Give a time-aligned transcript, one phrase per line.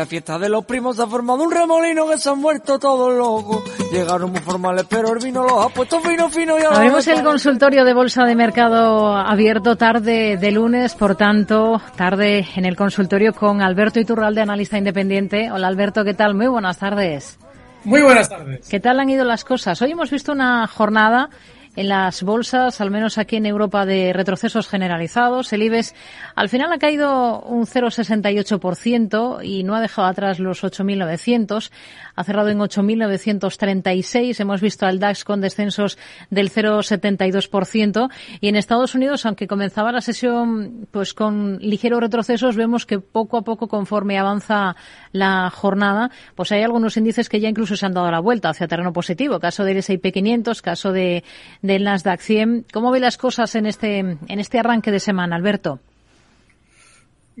[0.00, 3.12] La fiesta de los primos se ha formado un remolino que se han muerto todos
[3.12, 3.62] locos.
[3.92, 7.84] Llegaron muy formales, pero el vino los ha puesto fino, fino y Abrimos el consultorio
[7.84, 13.60] de Bolsa de Mercado abierto tarde de lunes, por tanto, tarde en el consultorio con
[13.60, 15.50] Alberto Iturralde, analista independiente.
[15.50, 16.34] Hola Alberto, ¿qué tal?
[16.34, 17.38] Muy buenas tardes.
[17.84, 18.66] Muy buenas tardes.
[18.70, 19.82] ¿Qué tal han ido las cosas?
[19.82, 21.28] Hoy hemos visto una jornada
[21.76, 25.52] en las bolsas, al menos aquí en Europa, de retrocesos generalizados.
[25.52, 25.94] El IBEX
[26.34, 31.70] al final ha caído un 0,68% y no ha dejado atrás los 8.900.
[32.20, 34.38] Ha cerrado en 8.936.
[34.40, 35.96] Hemos visto al DAX con descensos
[36.28, 38.10] del 0,72%.
[38.42, 43.38] Y en Estados Unidos, aunque comenzaba la sesión pues con ligeros retrocesos, vemos que poco
[43.38, 44.76] a poco, conforme avanza
[45.12, 48.68] la jornada, pues hay algunos índices que ya incluso se han dado la vuelta hacia
[48.68, 49.40] terreno positivo.
[49.40, 51.24] Caso del S&P 500, caso de
[51.62, 52.66] del Nasdaq 100.
[52.70, 55.80] ¿Cómo ve las cosas en este en este arranque de semana, Alberto?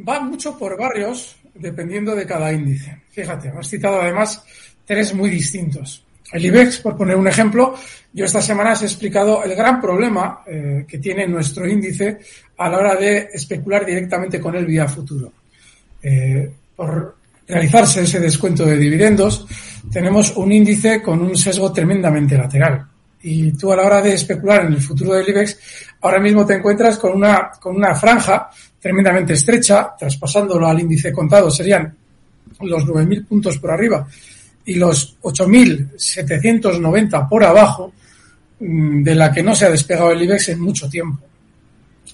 [0.08, 3.02] Va mucho por barrios dependiendo de cada índice.
[3.10, 4.42] Fíjate, has citado además
[4.84, 6.04] tres muy distintos.
[6.32, 7.74] El IBEX, por poner un ejemplo,
[8.12, 12.18] yo esta semana os he explicado el gran problema eh, que tiene nuestro índice
[12.56, 15.32] a la hora de especular directamente con él vía futuro.
[16.02, 17.16] Eh, por
[17.46, 19.46] realizarse ese descuento de dividendos,
[19.92, 22.86] tenemos un índice con un sesgo tremendamente lateral.
[23.22, 25.58] Y tú a la hora de especular en el futuro del IBEX,
[26.00, 28.50] ahora mismo te encuentras con una, con una franja
[28.80, 31.94] tremendamente estrecha, traspasándolo al índice contado serían
[32.60, 34.06] los 9.000 puntos por arriba
[34.64, 37.92] y los 8.790 por abajo,
[38.60, 41.22] mm, de la que no se ha despegado el IBEX en mucho tiempo.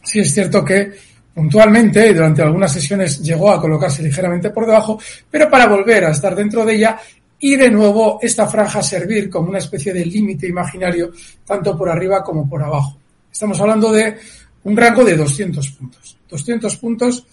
[0.02, 0.92] Sí es cierto que
[1.34, 4.98] puntualmente y durante algunas sesiones llegó a colocarse ligeramente por debajo,
[5.30, 6.98] pero para volver a estar dentro de ella
[7.38, 11.12] y de nuevo esta franja servir como una especie de límite imaginario
[11.44, 12.96] tanto por arriba como por abajo.
[13.30, 14.16] Estamos hablando de
[14.66, 16.18] un rango de 200 puntos.
[16.28, 17.24] 200 puntos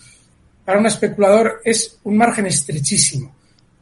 [0.63, 3.33] para un especulador es un margen estrechísimo.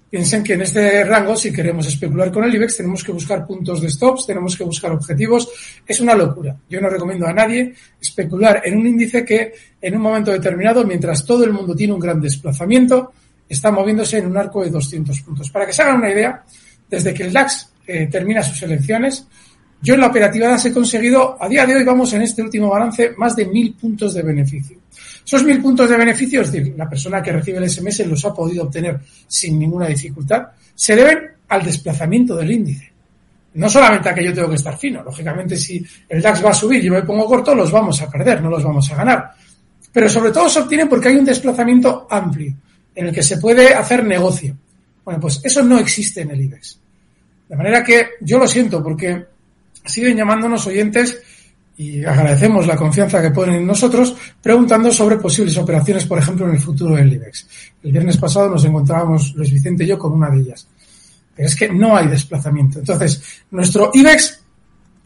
[0.09, 3.81] Piensen que en este rango, si queremos especular con el IBEX, tenemos que buscar puntos
[3.81, 5.50] de stops, tenemos que buscar objetivos.
[5.85, 6.56] Es una locura.
[6.69, 11.25] Yo no recomiendo a nadie especular en un índice que en un momento determinado, mientras
[11.25, 13.12] todo el mundo tiene un gran desplazamiento,
[13.50, 15.50] está moviéndose en un arco de 200 puntos.
[15.50, 16.41] Para que se hagan una idea,
[16.89, 19.28] desde que el DAX eh, termina sus elecciones,
[19.81, 22.69] yo en la operativa DAX he conseguido, a día de hoy vamos en este último
[22.69, 24.78] balance, más de mil puntos de beneficio.
[25.25, 28.34] Esos mil puntos de beneficio, es decir, la persona que recibe el SMS los ha
[28.34, 32.92] podido obtener sin ninguna dificultad, se deben al desplazamiento del índice.
[33.53, 36.53] No solamente a que yo tengo que estar fino, lógicamente si el DAX va a
[36.53, 39.31] subir y yo me pongo corto, los vamos a perder, no los vamos a ganar.
[39.92, 42.53] Pero sobre todo se obtiene porque hay un desplazamiento amplio
[42.94, 44.56] en el que se puede hacer negocio.
[45.03, 46.80] Bueno, pues eso no existe en el IBEX.
[47.50, 49.25] De manera que yo lo siento porque
[49.86, 51.22] siguen llamándonos oyentes
[51.78, 56.53] y agradecemos la confianza que ponen en nosotros preguntando sobre posibles operaciones, por ejemplo, en
[56.53, 57.47] el futuro del IBEX.
[57.84, 60.68] El viernes pasado nos encontrábamos Luis Vicente y yo con una de ellas.
[61.36, 62.80] Pero es que no hay desplazamiento.
[62.80, 64.44] Entonces, nuestro IBEX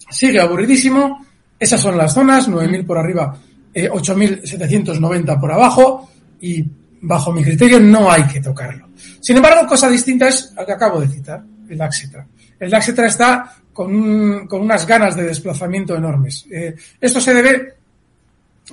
[0.09, 1.25] sigue aburridísimo.
[1.57, 3.37] Esas son las zonas, 9.000 por arriba,
[3.73, 6.09] eh, 8.790 por abajo
[6.41, 6.65] y
[7.01, 8.89] bajo mi criterio no hay que tocarlo.
[9.21, 12.27] Sin embargo, cosa distinta es al que acabo de citar, el Daxetra.
[12.59, 16.47] El Daxetra está con, un, con unas ganas de desplazamiento enormes.
[16.49, 17.73] Eh, esto se debe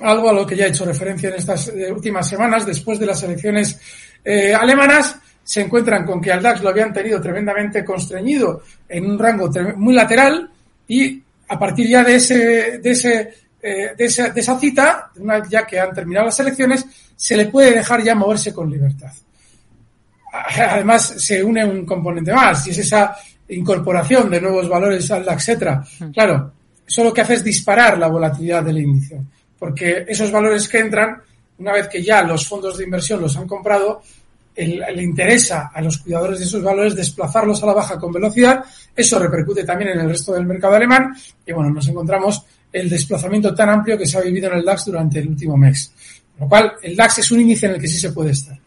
[0.01, 3.05] algo a lo que ya he hecho referencia en estas eh, últimas semanas, después de
[3.05, 3.77] las elecciones
[4.23, 9.19] eh, alemanas, se encuentran con que al DAX lo habían tenido tremendamente constreñido en un
[9.19, 10.49] rango muy lateral
[10.87, 15.45] y a partir ya de ese, de ese, eh, de esa, de esa cita, una
[15.49, 19.11] ya que han terminado las elecciones, se le puede dejar ya moverse con libertad.
[20.31, 23.15] Además, se une un componente más, y es esa
[23.49, 25.83] incorporación de nuevos valores al DAX, etcétera.
[26.13, 26.51] Claro,
[26.87, 29.21] eso lo que hace es disparar la volatilidad del índice,
[29.57, 31.21] porque esos valores que entran,
[31.57, 34.01] una vez que ya los fondos de inversión los han comprado,
[34.55, 38.63] le interesa a los cuidadores de esos valores desplazarlos a la baja con velocidad.
[38.95, 41.15] Eso repercute también en el resto del mercado alemán.
[41.45, 44.85] Y bueno, nos encontramos el desplazamiento tan amplio que se ha vivido en el DAX
[44.85, 45.91] durante el último mes.
[46.33, 48.57] Con lo cual, el DAX es un índice en el que sí se puede estar.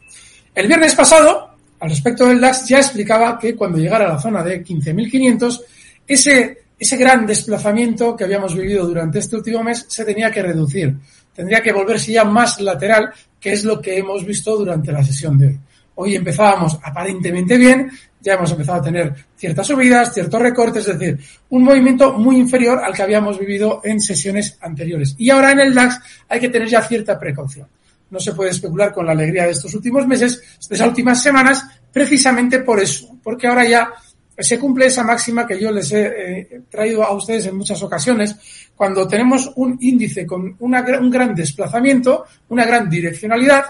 [0.54, 1.55] El viernes pasado,
[1.86, 5.60] al respecto del DAX, ya explicaba que cuando llegara a la zona de 15.500,
[6.08, 10.96] ese, ese gran desplazamiento que habíamos vivido durante este último mes se tenía que reducir.
[11.32, 15.38] Tendría que volverse ya más lateral, que es lo que hemos visto durante la sesión
[15.38, 15.60] de hoy.
[15.94, 17.88] Hoy empezábamos aparentemente bien,
[18.20, 22.80] ya hemos empezado a tener ciertas subidas, ciertos recortes, es decir, un movimiento muy inferior
[22.84, 25.14] al que habíamos vivido en sesiones anteriores.
[25.18, 27.68] Y ahora en el DAX hay que tener ya cierta precaución.
[28.08, 31.64] No se puede especular con la alegría de estos últimos meses, de esas últimas semanas,
[31.96, 33.90] precisamente por eso, porque ahora ya
[34.36, 38.36] se cumple esa máxima que yo les he eh, traído a ustedes en muchas ocasiones.
[38.76, 43.64] Cuando tenemos un índice con un gran desplazamiento, una gran direccionalidad,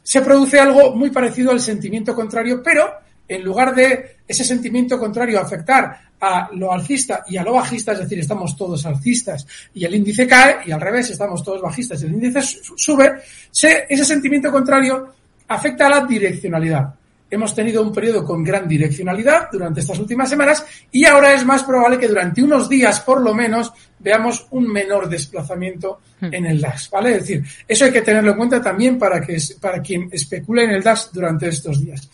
[0.00, 2.92] se produce algo muy parecido al sentimiento contrario, pero
[3.26, 7.98] en lugar de ese sentimiento contrario afectar a lo alcista y a lo bajista, es
[7.98, 9.44] decir, estamos todos alcistas
[9.74, 12.40] y el índice cae, y al revés, estamos todos bajistas y el índice
[12.76, 13.14] sube,
[13.50, 15.12] ese sentimiento contrario
[15.48, 16.94] afecta a la direccionalidad.
[17.30, 21.62] Hemos tenido un periodo con gran direccionalidad durante estas últimas semanas y ahora es más
[21.62, 26.32] probable que durante unos días, por lo menos, veamos un menor desplazamiento hmm.
[26.32, 27.16] en el DAX, ¿vale?
[27.16, 30.70] Es decir, eso hay que tenerlo en cuenta también para que para quien especule en
[30.70, 32.08] el DAX durante estos días.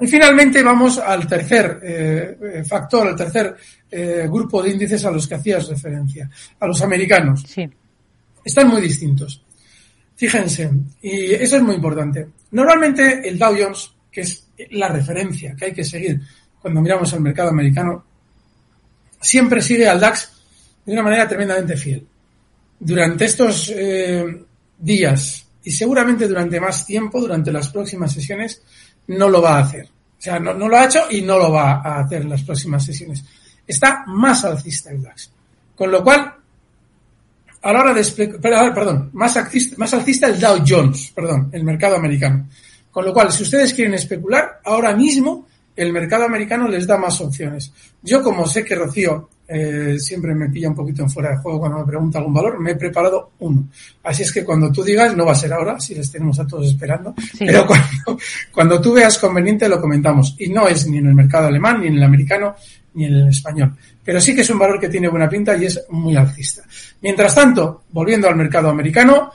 [0.00, 3.54] Y finalmente vamos al tercer eh, eh, factor, al tercer
[3.90, 7.44] eh, grupo de índices a los que hacías referencia, a los americanos.
[7.46, 7.68] Sí.
[8.42, 9.44] Están muy distintos.
[10.20, 10.70] Fíjense,
[11.00, 12.28] y eso es muy importante.
[12.50, 16.20] Normalmente el Dow Jones, que es la referencia que hay que seguir
[16.60, 18.04] cuando miramos al mercado americano,
[19.18, 20.30] siempre sigue al DAX
[20.84, 22.06] de una manera tremendamente fiel.
[22.78, 24.44] Durante estos eh,
[24.78, 28.60] días y seguramente durante más tiempo, durante las próximas sesiones,
[29.06, 29.86] no lo va a hacer.
[29.86, 32.42] O sea, no, no lo ha hecho y no lo va a hacer en las
[32.42, 33.24] próximas sesiones.
[33.66, 35.30] Está más alcista el DAX.
[35.74, 36.39] Con lo cual,
[37.62, 38.04] a la hora de
[38.40, 42.48] perdón, más alcista, más alcista el Dow Jones, perdón, el mercado americano.
[42.90, 45.46] Con lo cual, si ustedes quieren especular, ahora mismo
[45.76, 47.72] el mercado americano les da más opciones.
[48.02, 51.60] Yo, como sé que Rocío eh, siempre me pilla un poquito en fuera de juego
[51.60, 53.68] cuando me pregunta algún valor, me he preparado uno.
[54.02, 56.46] Así es que cuando tú digas, no va a ser ahora, si les tenemos a
[56.46, 58.18] todos esperando, pero cuando,
[58.52, 60.34] cuando tú veas conveniente lo comentamos.
[60.38, 62.54] Y no es ni en el mercado alemán, ni en el americano,
[62.94, 63.74] ni en el español.
[64.04, 66.62] Pero sí que es un valor que tiene buena pinta y es muy alcista.
[67.02, 69.30] Mientras tanto, volviendo al mercado americano,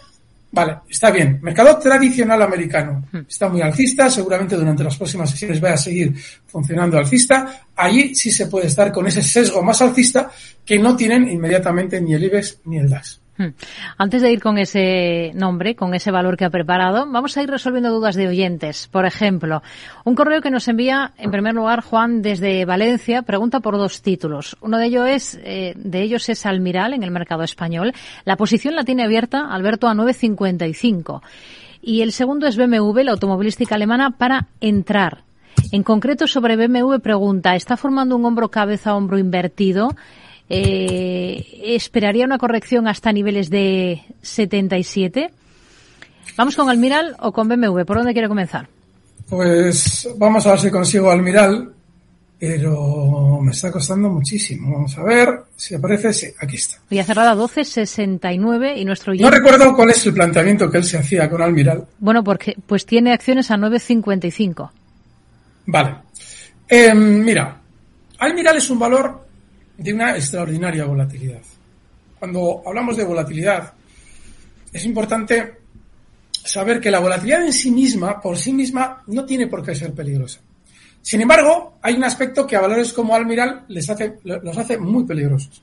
[0.52, 1.40] vale, está bien.
[1.42, 3.19] Mercado tradicional americano hmm.
[3.28, 6.13] está muy alcista, seguramente durante las próximas sesiones va a seguir
[6.48, 7.68] funcionando alcista.
[7.75, 10.31] Allí sí se puede estar con ese sesgo más alcista
[10.66, 13.19] que no tienen inmediatamente ni el IBEX ni el DAS.
[13.38, 13.50] Hmm.
[13.98, 17.50] Antes de ir con ese nombre, con ese valor que ha preparado, vamos a ir
[17.50, 18.88] resolviendo dudas de oyentes.
[18.88, 19.62] Por ejemplo,
[20.06, 24.56] un correo que nos envía, en primer lugar, Juan desde Valencia, pregunta por dos títulos.
[24.62, 27.94] Uno de ellos es, eh, de ellos es Almiral en el mercado español.
[28.24, 31.22] La posición la tiene abierta Alberto a 9.55.
[31.82, 35.24] Y el segundo es BMW, la automovilística alemana, para entrar.
[35.72, 39.90] En concreto, sobre BMW pregunta, ¿está formando un hombro cabeza hombro invertido?
[40.50, 45.32] Eh, esperaría una corrección hasta niveles de 77.
[46.38, 47.84] ¿Vamos con Almiral o con BMW?
[47.86, 48.68] ¿Por dónde quiere comenzar?
[49.30, 51.74] Pues vamos a ver si consigo Almiral,
[52.38, 54.72] pero me está costando muchísimo.
[54.74, 56.14] Vamos a ver si aparece.
[56.14, 56.78] Sí, aquí está.
[56.90, 59.14] Y ha cerrado a 12.69 y nuestro...
[59.16, 61.86] No recuerdo cuál es el planteamiento que él se hacía con Almiral.
[62.00, 64.70] Bueno, porque pues tiene acciones a 9.55.
[65.68, 65.96] Vale.
[66.68, 67.62] Eh, mira,
[68.20, 69.25] Almiral es un valor
[69.77, 71.42] de una extraordinaria volatilidad.
[72.19, 73.74] Cuando hablamos de volatilidad,
[74.72, 75.54] es importante
[76.31, 79.94] saber que la volatilidad en sí misma, por sí misma, no tiene por qué ser
[79.94, 80.39] peligrosa.
[81.01, 85.05] Sin embargo, hay un aspecto que a valores como Almiral les hace, los hace muy
[85.05, 85.62] peligrosos.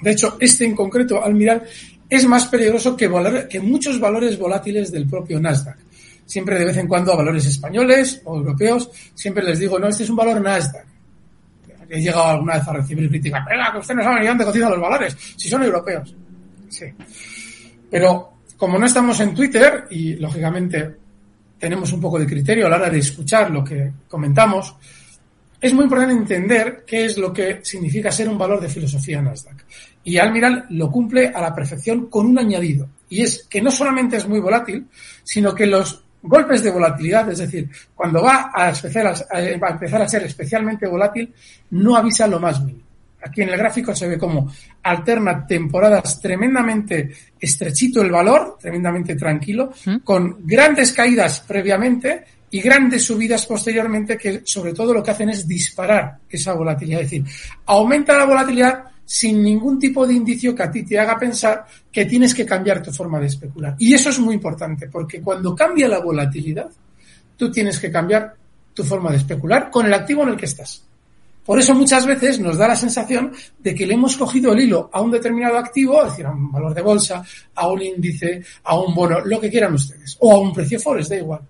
[0.00, 1.62] De hecho, este en concreto, Almiral,
[2.08, 3.10] es más peligroso que,
[3.48, 5.76] que muchos valores volátiles del propio Nasdaq.
[6.24, 10.04] Siempre de vez en cuando a valores españoles o europeos, siempre les digo, no, este
[10.04, 10.91] es un valor Nasdaq
[11.92, 13.44] he llegado alguna vez a recibir críticas.
[13.44, 16.16] Venga, que usted no sabe ni dónde cotizan los valores, si son europeos.
[16.70, 16.86] Sí.
[17.90, 20.96] Pero como no estamos en Twitter y lógicamente
[21.58, 24.74] tenemos un poco de criterio a la hora de escuchar lo que comentamos,
[25.60, 29.64] es muy importante entender qué es lo que significa ser un valor de filosofía Nasdaq.
[30.04, 32.88] Y Almiral lo cumple a la perfección con un añadido.
[33.10, 34.86] Y es que no solamente es muy volátil,
[35.22, 40.86] sino que los golpes de volatilidad, es decir, cuando va a, empezar a ser especialmente
[40.86, 41.32] volátil,
[41.70, 42.86] no avisa lo más mínimo.
[43.24, 44.52] Aquí en el gráfico se ve como
[44.82, 49.98] alterna temporadas tremendamente estrechito el valor, tremendamente tranquilo, ¿Mm?
[49.98, 55.46] con grandes caídas previamente y grandes subidas posteriormente que sobre todo lo que hacen es
[55.46, 57.00] disparar esa volatilidad.
[57.00, 57.24] Es decir,
[57.66, 62.04] aumenta la volatilidad sin ningún tipo de indicio que a ti te haga pensar que
[62.06, 63.74] tienes que cambiar tu forma de especular.
[63.78, 66.70] Y eso es muy importante, porque cuando cambia la volatilidad,
[67.36, 68.34] tú tienes que cambiar
[68.72, 70.82] tu forma de especular con el activo en el que estás.
[71.44, 74.88] Por eso muchas veces nos da la sensación de que le hemos cogido el hilo
[74.92, 77.24] a un determinado activo, es decir, a un valor de bolsa,
[77.56, 81.08] a un índice, a un bono, lo que quieran ustedes, o a un precio forex,
[81.08, 81.40] da igual.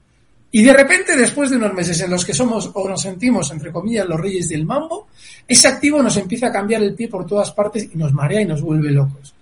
[0.54, 3.72] Y de repente, después de unos meses en los que somos o nos sentimos, entre
[3.72, 5.08] comillas, los reyes del mambo,
[5.48, 8.44] ese activo nos empieza a cambiar el pie por todas partes y nos marea y
[8.44, 9.34] nos vuelve locos.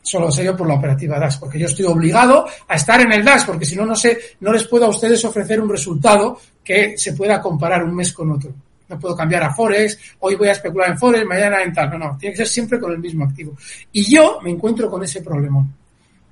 [0.00, 3.22] Solo sé yo por la operativa DAX, porque yo estoy obligado a estar en el
[3.22, 6.96] DAX, porque si no, no sé, no les puedo a ustedes ofrecer un resultado que
[6.96, 8.50] se pueda comparar un mes con otro.
[8.88, 11.90] No puedo cambiar a Forex, hoy voy a especular en Forex, mañana en tal.
[11.90, 13.54] No, no, tiene que ser siempre con el mismo activo.
[13.92, 15.62] Y yo me encuentro con ese problema.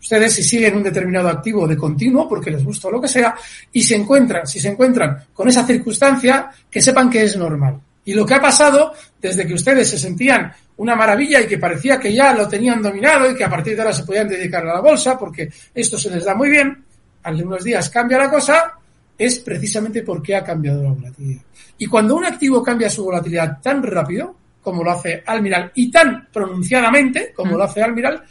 [0.00, 3.34] Ustedes si siguen un determinado activo de continuo, porque les gusta o lo que sea,
[3.72, 7.80] y se encuentran, si se encuentran con esa circunstancia, que sepan que es normal.
[8.04, 11.98] Y lo que ha pasado desde que ustedes se sentían una maravilla y que parecía
[11.98, 14.74] que ya lo tenían dominado y que a partir de ahora se podían dedicar a
[14.74, 16.84] la bolsa porque esto se les da muy bien,
[17.24, 18.74] al de unos días cambia la cosa,
[19.18, 21.42] es precisamente porque ha cambiado la volatilidad.
[21.78, 26.28] Y cuando un activo cambia su volatilidad tan rápido, como lo hace Almiral, y tan
[26.32, 27.56] pronunciadamente, como mm.
[27.56, 28.24] lo hace Almiral,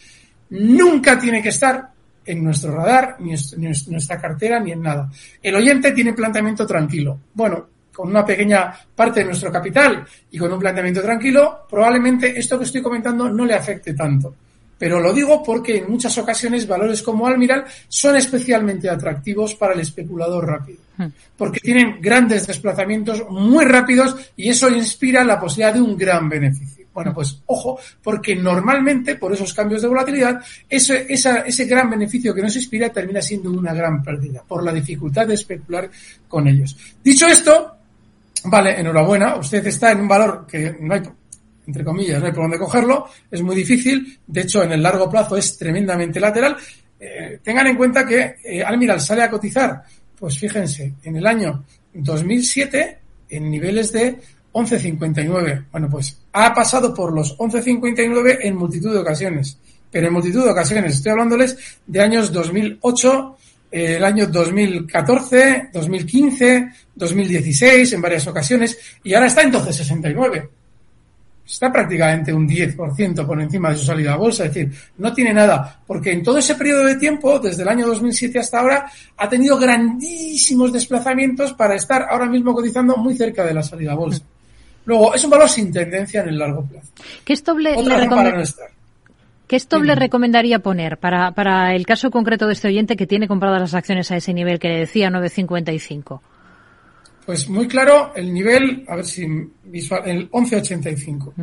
[0.50, 1.90] nunca tiene que estar
[2.26, 5.10] en nuestro radar, ni en nuestra cartera, ni en nada.
[5.42, 7.20] El oyente tiene planteamiento tranquilo.
[7.34, 12.58] Bueno, con una pequeña parte de nuestro capital y con un planteamiento tranquilo, probablemente esto
[12.58, 14.36] que estoy comentando no le afecte tanto.
[14.78, 19.80] Pero lo digo porque en muchas ocasiones valores como Almiral son especialmente atractivos para el
[19.80, 20.80] especulador rápido.
[20.98, 21.08] Hmm.
[21.38, 26.75] Porque tienen grandes desplazamientos muy rápidos y eso inspira la posibilidad de un gran beneficio.
[26.96, 32.42] Bueno, pues ojo, porque normalmente por esos cambios de volatilidad, ese, ese gran beneficio que
[32.42, 35.92] nos inspira termina siendo una gran pérdida por la dificultad de especular
[36.26, 36.78] con ellos.
[37.04, 37.76] Dicho esto,
[38.46, 41.02] vale, enhorabuena, usted está en un valor que no hay
[41.68, 45.10] entre comillas, no hay por dónde cogerlo, es muy difícil, de hecho en el largo
[45.10, 46.56] plazo es tremendamente lateral.
[46.98, 49.84] Eh, tengan en cuenta que eh, Almiral sale a cotizar,
[50.18, 53.00] pues fíjense, en el año 2007
[53.30, 54.20] en niveles de
[54.56, 55.66] 11.59.
[55.70, 59.58] Bueno, pues ha pasado por los 11.59 en multitud de ocasiones,
[59.92, 63.38] pero en multitud de ocasiones, estoy hablándoles de años 2008,
[63.70, 70.50] eh, el año 2014, 2015, 2016 en varias ocasiones y ahora está en 12.69
[71.46, 74.46] está prácticamente un 10% por encima de su salida a bolsa.
[74.46, 77.86] Es decir, no tiene nada, porque en todo ese periodo de tiempo, desde el año
[77.86, 83.54] 2007 hasta ahora, ha tenido grandísimos desplazamientos para estar ahora mismo cotizando muy cerca de
[83.54, 84.24] la salida a bolsa.
[84.86, 86.90] Luego, es un valor sin tendencia en el largo plazo.
[87.24, 87.76] ¿Qué es doble
[89.48, 93.28] ¿Qué stop le recomendaría poner para, para el caso concreto de este oyente que tiene
[93.28, 96.20] compradas las acciones a ese nivel que le decía, 9.55?
[97.26, 99.28] Pues muy claro el nivel, a ver si
[99.64, 101.34] visual, el 1185.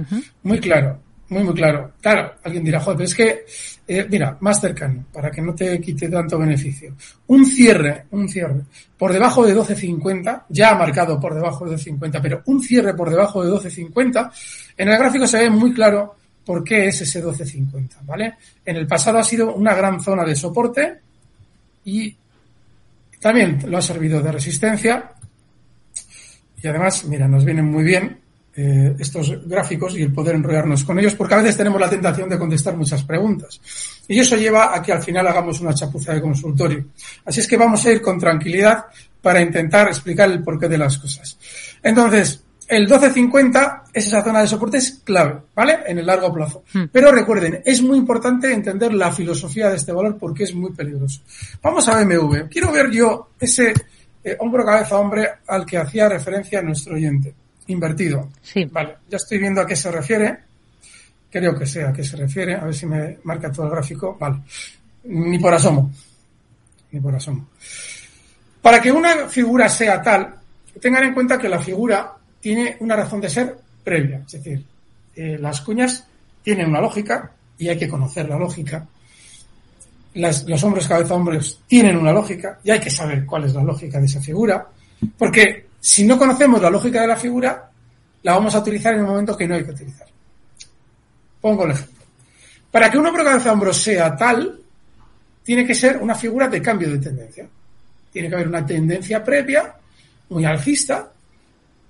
[0.42, 1.00] Muy claro,
[1.32, 1.92] muy, muy claro.
[2.00, 3.44] Claro, alguien dirá, joder, pero es que,
[3.88, 6.94] eh, mira, más cercano, para que no te quite tanto beneficio.
[7.28, 8.60] Un cierre, un cierre
[8.96, 13.42] por debajo de 12.50, ya marcado por debajo de 12.50, pero un cierre por debajo
[13.42, 14.30] de 12.50,
[14.76, 18.34] en el gráfico se ve muy claro por qué es ese 12.50, ¿vale?
[18.64, 21.00] En el pasado ha sido una gran zona de soporte
[21.84, 22.14] y
[23.20, 25.12] también lo ha servido de resistencia
[26.62, 28.21] y además, mira, nos vienen muy bien
[28.54, 32.28] eh, estos gráficos y el poder enrollarnos con ellos, porque a veces tenemos la tentación
[32.28, 33.60] de contestar muchas preguntas.
[34.08, 36.84] Y eso lleva a que al final hagamos una chapuza de consultorio.
[37.24, 38.86] Así es que vamos a ir con tranquilidad
[39.22, 41.38] para intentar explicar el porqué de las cosas.
[41.82, 45.80] Entonces, el 1250 es esa zona de soporte es clave, ¿vale?
[45.86, 46.64] En el largo plazo.
[46.72, 46.84] Hmm.
[46.90, 51.20] Pero recuerden, es muy importante entender la filosofía de este valor porque es muy peligroso.
[51.62, 52.48] Vamos a BMW.
[52.50, 53.72] Quiero ver yo ese
[54.24, 57.34] eh, hombro, cabeza, hombre al que hacía referencia nuestro oyente.
[57.68, 58.30] Invertido.
[58.42, 58.64] Sí.
[58.64, 60.38] Vale, ya estoy viendo a qué se refiere.
[61.30, 62.54] Creo que sé a qué se refiere.
[62.54, 64.16] A ver si me marca todo el gráfico.
[64.18, 64.38] Vale.
[65.04, 65.90] Ni por asomo.
[66.90, 67.48] Ni por asomo.
[68.60, 70.34] Para que una figura sea tal,
[70.80, 74.22] tengan en cuenta que la figura tiene una razón de ser previa.
[74.26, 74.64] Es decir,
[75.16, 76.06] eh, las cuñas
[76.42, 78.86] tienen una lógica y hay que conocer la lógica
[80.14, 83.98] los hombres cabeza hombres tienen una lógica y hay que saber cuál es la lógica
[83.98, 84.66] de esa figura,
[85.16, 87.68] porque si no conocemos la lógica de la figura,
[88.22, 90.06] la vamos a utilizar en el momento que no hay que utilizar.
[91.40, 92.04] Pongo el ejemplo.
[92.70, 94.60] Para que un hombro cabeza hombros sea tal,
[95.42, 97.48] tiene que ser una figura de cambio de tendencia.
[98.12, 99.74] Tiene que haber una tendencia previa,
[100.28, 101.10] muy alcista,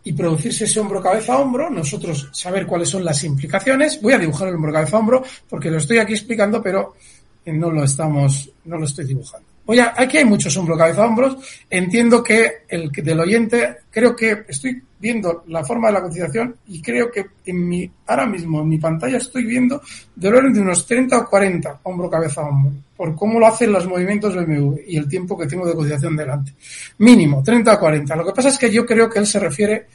[0.04, 4.00] y producirse ese hombro cabeza hombro, nosotros saber cuáles son las implicaciones.
[4.00, 6.96] Voy a dibujar el hombro cabeza hombro porque lo estoy aquí explicando, pero
[7.44, 9.51] no lo estamos, no lo estoy dibujando.
[9.64, 11.36] Oye, aquí hay muchos hombro, cabeza, hombros.
[11.70, 16.80] Entiendo que el del oyente, creo que estoy viendo la forma de la cotización y
[16.80, 19.82] creo que en mi, ahora mismo en mi pantalla estoy viendo
[20.14, 23.86] de orden de unos 30 o 40 hombro, cabeza, hombro, por cómo lo hacen los
[23.86, 26.54] movimientos BMW y el tiempo que tengo de cotización delante.
[26.98, 28.16] Mínimo, 30 o 40.
[28.16, 29.86] Lo que pasa es que yo creo que él se refiere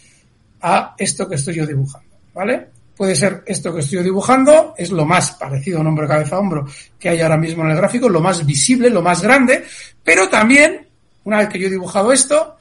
[0.61, 2.67] a esto que estoy yo dibujando, ¿vale?
[2.97, 6.65] Puede ser esto que estoy dibujando, es lo más parecido a un hombro cabeza hombro
[6.97, 9.63] que hay ahora mismo en el gráfico, lo más visible, lo más grande,
[10.03, 10.87] pero también
[11.27, 12.55] una vez que yo he dibujado esto,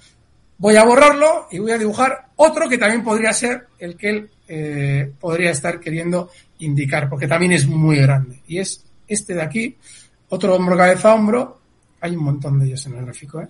[0.59, 4.31] voy a borrarlo y voy a dibujar otro que también podría ser el que él
[4.49, 8.40] eh, podría estar queriendo indicar, porque también es muy grande.
[8.49, 9.76] Y es este de aquí,
[10.28, 11.61] otro hombro, cabeza, hombro.
[12.00, 13.49] Hay un montón de ellos en el gráfico, ¿eh?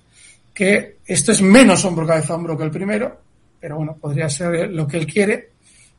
[0.52, 3.20] que esto es menos hombro, cabeza, hombro que el primero,
[3.58, 5.50] pero bueno, podría ser lo que él quiere,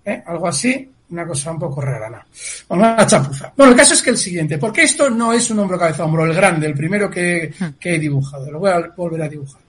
[0.07, 0.23] ¿eh?
[0.25, 2.19] algo así, una cosa un poco rara, ¿no?
[2.69, 3.53] una chapuza.
[3.55, 6.25] Bueno, el caso es que el siguiente, porque esto no es un hombro, cabeza, hombro,
[6.25, 9.61] el grande, el primero que, que he dibujado, lo voy a volver a dibujar.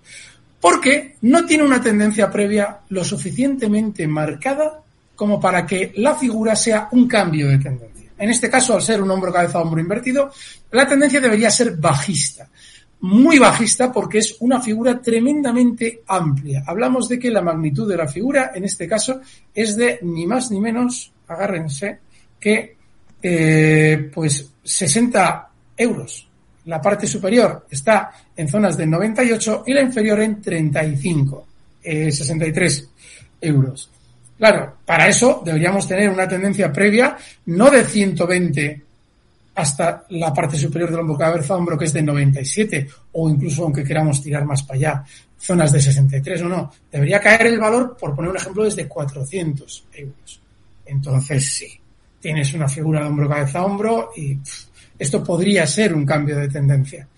[0.60, 4.80] Porque no tiene una tendencia previa lo suficientemente marcada
[5.14, 8.10] como para que la figura sea un cambio de tendencia.
[8.18, 10.32] En este caso, al ser un hombro, cabeza, hombro invertido,
[10.72, 12.48] la tendencia debería ser bajista.
[13.00, 16.64] Muy bajista porque es una figura tremendamente amplia.
[16.66, 19.20] Hablamos de que la magnitud de la figura, en este caso,
[19.54, 21.98] es de ni más ni menos, agárrense,
[22.40, 22.76] que
[23.22, 26.28] eh, pues 60 euros.
[26.64, 31.46] La parte superior está en zonas de 98 y la inferior en 35,
[31.82, 32.90] eh, 63
[33.40, 33.90] euros.
[34.36, 38.82] Claro, para eso deberíamos tener una tendencia previa, no de 120
[39.58, 43.82] hasta la parte superior del hombro cabeza hombro que es de 97 o incluso aunque
[43.82, 45.04] queramos tirar más para allá,
[45.36, 49.86] zonas de 63 o no, debería caer el valor, por poner un ejemplo, desde 400
[49.94, 50.40] euros.
[50.86, 51.80] Entonces sí,
[52.20, 54.38] tienes una figura de hombro cabeza hombro y
[54.96, 57.08] esto podría ser un cambio de tendencia.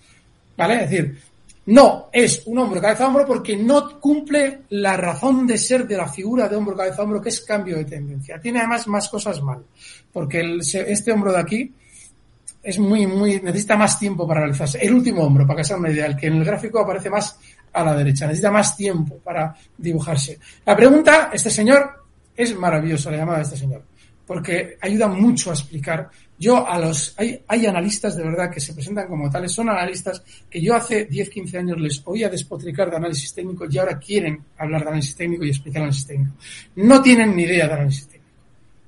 [0.57, 0.83] ¿Vale?
[0.83, 1.21] Es decir,
[1.67, 6.07] no es un hombro cabeza hombro porque no cumple la razón de ser de la
[6.07, 8.41] figura de hombro cabeza hombro que es cambio de tendencia.
[8.41, 9.63] Tiene además más cosas mal,
[10.11, 11.71] porque este hombro de aquí
[12.63, 14.79] es muy, muy, necesita más tiempo para realizarse.
[14.79, 17.37] El último hombro, para que sea una idea, el que en el gráfico aparece más
[17.73, 20.39] a la derecha, necesita más tiempo para dibujarse.
[20.65, 22.03] La pregunta, este señor,
[22.35, 23.83] es maravillosa la llamada de este señor,
[24.25, 26.09] porque ayuda mucho a explicar
[26.41, 30.23] yo a los, hay, hay analistas de verdad que se presentan como tales, son analistas
[30.49, 34.43] que yo hace 10, 15 años les oía despotricar de análisis técnico y ahora quieren
[34.57, 36.33] hablar de análisis técnico y explicar análisis técnico.
[36.77, 38.33] No tienen ni idea de análisis técnico.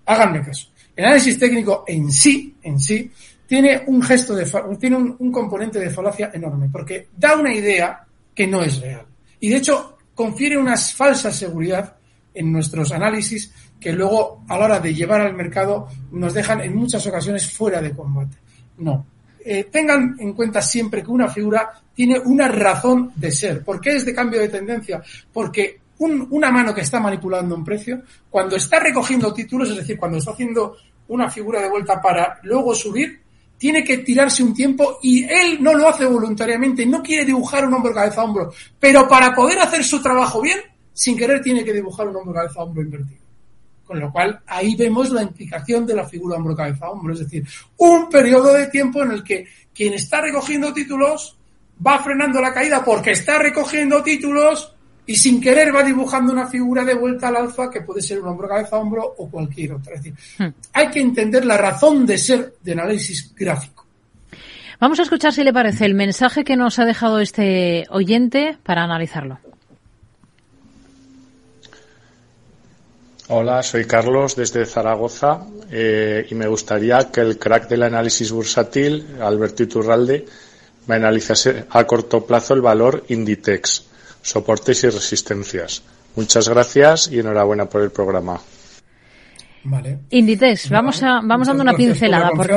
[0.08, 0.70] Háganme caso.
[0.96, 3.12] El análisis técnico en sí, en sí,
[3.54, 8.48] tiene un gesto de, tiene un, componente de falacia enorme, porque da una idea que
[8.48, 9.06] no es real.
[9.40, 11.96] Y de hecho, confiere una falsa seguridad
[12.34, 16.76] en nuestros análisis que luego a la hora de llevar al mercado nos dejan en
[16.76, 18.38] muchas ocasiones fuera de combate.
[18.80, 19.06] No.
[19.46, 23.64] Eh, tengan en cuenta siempre que una figura tiene una razón de ser.
[23.64, 25.00] ¿Por qué es de cambio de tendencia?
[25.32, 30.00] Porque un, una mano que está manipulando un precio, cuando está recogiendo títulos, es decir,
[30.00, 30.76] cuando está haciendo
[31.10, 33.22] una figura de vuelta para luego subir,
[33.64, 37.74] tiene que tirarse un tiempo y él no lo hace voluntariamente, no quiere dibujar un
[37.74, 40.60] hombro cabeza a hombro, pero para poder hacer su trabajo bien,
[40.92, 43.22] sin querer tiene que dibujar un hombro cabeza a hombro invertido.
[43.86, 47.14] Con lo cual, ahí vemos la implicación de la figura hombro-cabeza-hombro.
[47.14, 47.48] Es decir,
[47.78, 51.38] un periodo de tiempo en el que quien está recogiendo títulos
[51.88, 54.73] va frenando la caída porque está recogiendo títulos
[55.06, 58.28] y sin querer va dibujando una figura de vuelta al alfa que puede ser un
[58.28, 59.96] hombro-cabeza-hombro o cualquier otra.
[59.96, 60.54] Es decir, hmm.
[60.74, 63.86] hay que entender la razón de ser de análisis gráfico.
[64.80, 68.84] Vamos a escuchar si le parece el mensaje que nos ha dejado este oyente para
[68.84, 69.40] analizarlo.
[73.30, 79.08] Hola, soy Carlos desde Zaragoza eh, y me gustaría que el crack del análisis bursátil,
[79.22, 80.26] Alberto Iturralde,
[80.88, 83.86] me analizase a corto plazo el valor Inditex,
[84.24, 85.84] soportes y resistencias.
[86.16, 88.42] Muchas gracias y enhorabuena por el programa.
[89.66, 90.00] Vale.
[90.10, 92.32] Inditex, vamos a vamos dando una pincelada.
[92.32, 92.50] Por...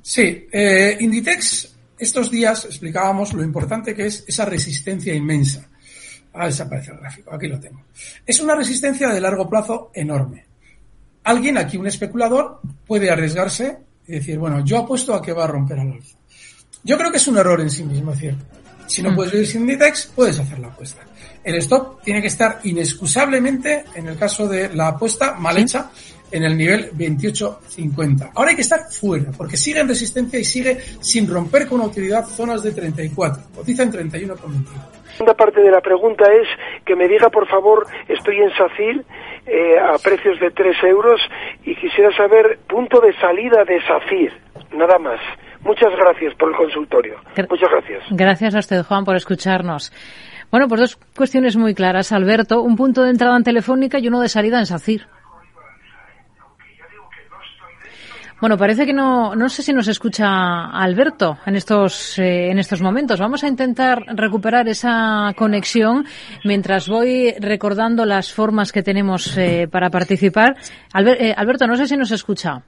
[0.00, 5.68] Sí, eh, Inditex, estos días explicábamos lo importante que es esa resistencia inmensa
[6.34, 7.82] ha desaparecido el gráfico, aquí lo tengo.
[8.26, 10.46] Es una resistencia de largo plazo enorme.
[11.24, 15.48] Alguien, aquí un especulador, puede arriesgarse y decir, bueno, yo apuesto a que va a
[15.48, 16.16] romper al alza.
[16.84, 18.36] Yo creo que es un error en sí mismo, es decir,
[18.86, 19.16] si no mm.
[19.16, 21.02] puedes vivir sin Inditex, puedes hacer la apuesta.
[21.44, 25.90] El stop tiene que estar inexcusablemente, en el caso de la apuesta mal hecha,
[26.30, 28.30] en el nivel 28.50.
[28.34, 32.24] Ahora hay que estar fuera, porque sigue en resistencia y sigue sin romper con utilidad
[32.26, 33.42] zonas de 34.
[33.54, 34.64] Cotiza en 31,21.
[35.04, 36.48] La segunda parte de la pregunta es
[36.86, 39.04] que me diga, por favor, estoy en SACIR
[39.46, 41.20] eh, a precios de 3 euros
[41.64, 44.32] y quisiera saber punto de salida de SACIR,
[44.72, 45.20] nada más.
[45.64, 47.16] Muchas gracias por el consultorio.
[47.48, 48.02] Muchas gracias.
[48.10, 49.92] Gracias a usted, Juan, por escucharnos.
[50.50, 52.62] Bueno, pues dos cuestiones muy claras, Alberto.
[52.62, 55.06] Un punto de entrada en Telefónica y uno de salida en SACIR.
[58.42, 62.82] Bueno, parece que no, no sé si nos escucha Alberto en estos, eh, en estos
[62.82, 63.20] momentos.
[63.20, 66.04] Vamos a intentar recuperar esa conexión
[66.44, 70.56] mientras voy recordando las formas que tenemos eh, para participar.
[70.92, 72.64] Eh, Alberto, no sé si nos escucha.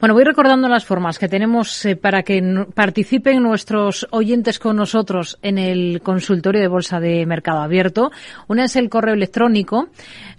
[0.00, 5.38] Bueno, voy recordando las formas que tenemos eh, para que participen nuestros oyentes con nosotros
[5.42, 8.10] en el consultorio de Bolsa de Mercado Abierto.
[8.48, 9.88] Una es el correo electrónico.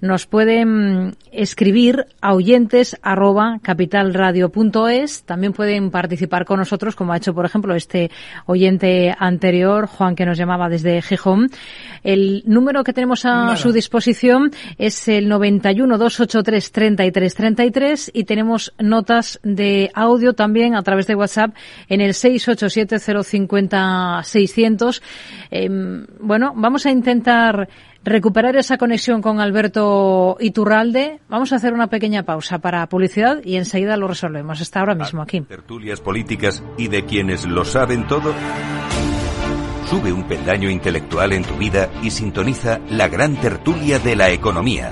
[0.02, 5.23] Nos pueden escribir a oyentes arroba capitalradio.es.
[5.23, 8.12] También pueden participar con nosotros, como ha hecho, por ejemplo, este
[8.45, 11.50] oyente anterior, Juan, que nos llamaba desde Gijón.
[12.04, 18.73] El número que tenemos a su disposición es el 91 283 33 33 y tenemos
[18.78, 21.56] notas de audio también a través de WhatsApp
[21.88, 25.02] en el 687-050-600.
[25.52, 27.70] Em, bueno, vamos a intentar
[28.04, 31.20] recuperar esa conexión con Alberto Iturralde.
[31.30, 34.62] Vamos a hacer una pequeña pausa para publicidad y enseguida lo resolvemos.
[34.62, 35.42] Está ahora mismo aquí.
[35.42, 38.34] Tertulias políticas y de quienes lo saben todo.
[39.90, 44.92] Sube un peldaño intelectual en tu vida y sintoniza la gran tertulia de la economía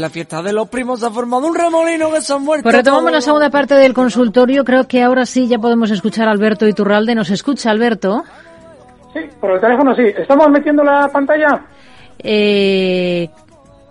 [0.00, 2.62] En la fiesta de los primos ha formado un remolino que se han muerto.
[2.62, 4.64] Pues retomamos la segunda parte del consultorio.
[4.64, 7.14] Creo que ahora sí ya podemos escuchar a Alberto Iturralde.
[7.14, 8.24] ¿Nos escucha, Alberto?
[9.12, 10.04] Sí, por el teléfono sí.
[10.16, 11.66] ¿Estamos metiendo la pantalla?
[12.18, 13.28] Eh,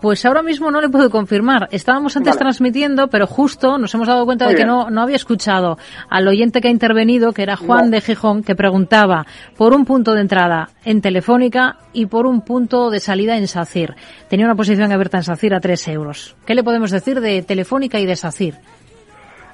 [0.02, 1.68] pues ahora mismo no le puedo confirmar.
[1.72, 5.78] Estábamos antes transmitiendo, pero justo nos hemos dado cuenta de que no, no había escuchado
[6.10, 9.26] al oyente que ha intervenido, que era Juan de Gijón, que preguntaba
[9.58, 13.96] por un punto de entrada en Telefónica y por un punto de salida en SACIR.
[14.30, 16.36] Tenía una posición abierta en SACIR a 3 euros.
[16.46, 18.56] ¿Qué le podemos decir de Telefónica y de SACIR?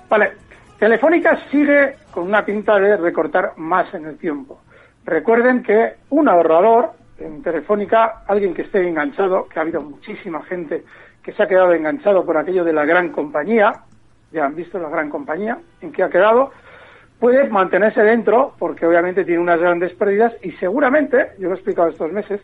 [0.10, 0.34] Vale,
[0.80, 4.62] Telefónica sigue con una pinta de recortar más en el tiempo.
[5.06, 10.84] Recuerden que un ahorrador en Telefónica alguien que esté enganchado, que ha habido muchísima gente
[11.24, 13.74] que se ha quedado enganchado por aquello de la gran compañía,
[14.32, 16.52] ya han visto la gran compañía en que ha quedado,
[17.20, 21.90] puede mantenerse dentro porque obviamente tiene unas grandes pérdidas y seguramente, yo lo he explicado
[21.90, 22.42] estos meses,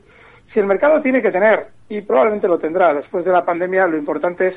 [0.53, 3.97] si el mercado tiene que tener, y probablemente lo tendrá después de la pandemia, lo
[3.97, 4.55] importante es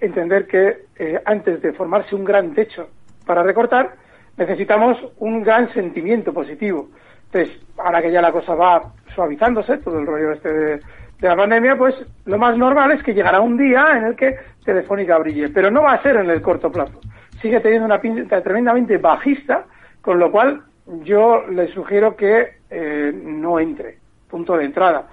[0.00, 2.88] entender que eh, antes de formarse un gran techo
[3.24, 3.94] para recortar,
[4.36, 6.88] necesitamos un gran sentimiento positivo.
[7.36, 8.82] Entonces, ahora que ya la cosa va
[9.14, 10.80] suavizándose, todo el rollo este de,
[11.20, 11.94] la pandemia, pues
[12.24, 15.82] lo más normal es que llegará un día en el que Telefónica brille, pero no
[15.82, 16.98] va a ser en el corto plazo.
[17.42, 19.66] Sigue teniendo una pinta tremendamente bajista,
[20.00, 20.62] con lo cual
[21.02, 23.98] yo le sugiero que eh, no entre,
[24.30, 25.06] punto de entrada.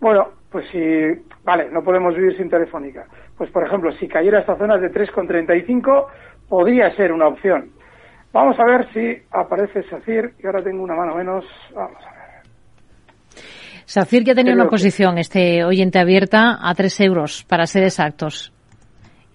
[0.00, 0.80] Bueno, pues si,
[1.44, 3.06] vale, no podemos vivir sin Telefónica.
[3.38, 6.06] Pues por ejemplo, si cayera a estas zonas de 3,35,
[6.46, 7.70] podría ser una opción.
[8.32, 11.44] Vamos a ver si aparece SACIR, y ahora tengo una mano menos.
[11.74, 12.20] Vamos a ver.
[13.84, 18.52] Safir ya tenía una posición, este oyente abierta, a 3 euros, para ser exactos.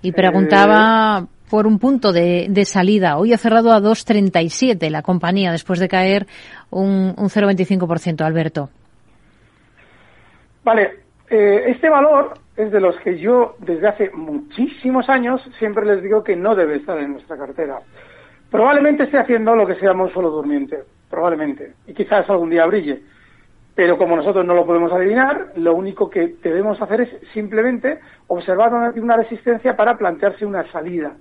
[0.01, 3.17] Y preguntaba eh, por un punto de, salida.
[3.17, 6.25] Hoy ha cerrado a 2,37 la compañía, después de caer
[6.69, 8.69] un, un 0,25%, Alberto.
[10.63, 16.01] Vale, eh, este valor es de los que yo desde hace muchísimos años siempre les
[16.01, 17.79] digo que no debe estar en nuestra cartera.
[18.55, 22.65] Probablemente esté haciendo lo que se llama un solo durmiente, probablemente, y quizás algún día
[22.65, 23.01] brille
[23.75, 28.73] pero como nosotros no lo podemos adivinar, lo único que debemos hacer es simplemente observar
[28.73, 31.11] una resistencia para plantearse una salida.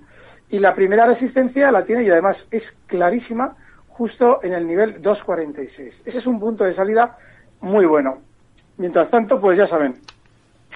[0.49, 3.57] Y la primera resistencia la tiene y además es clarísima
[3.89, 5.91] justo en el nivel 2.46.
[6.05, 7.17] Ese es un punto de salida
[7.59, 8.19] muy bueno.
[8.77, 9.95] Mientras tanto, pues ya saben,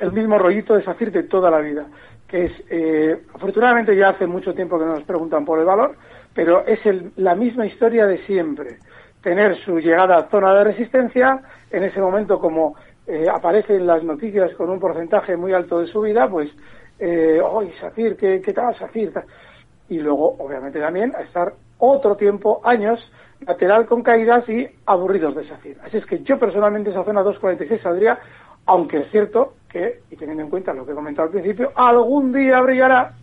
[0.01, 1.85] el mismo rollito de SACIR de toda la vida,
[2.27, 5.95] que es, eh, afortunadamente ya hace mucho tiempo que nos preguntan por el valor,
[6.33, 6.79] pero es
[7.17, 8.77] la misma historia de siempre
[9.21, 12.75] tener su llegada a zona de resistencia, en ese momento como
[13.07, 16.49] eh, aparece en las noticias con un porcentaje muy alto de subida, pues,
[16.99, 19.11] eh, ¡ay, Safir, qué, qué tal, Safir!
[19.89, 22.99] Y luego, obviamente, también a estar otro tiempo, años,
[23.45, 25.77] lateral con caídas y aburridos de Safir.
[25.83, 28.19] Así es que yo personalmente esa zona 2.46 saldría,
[28.65, 32.31] aunque es cierto que, y teniendo en cuenta lo que he comentado al principio, algún
[32.31, 33.13] día brillará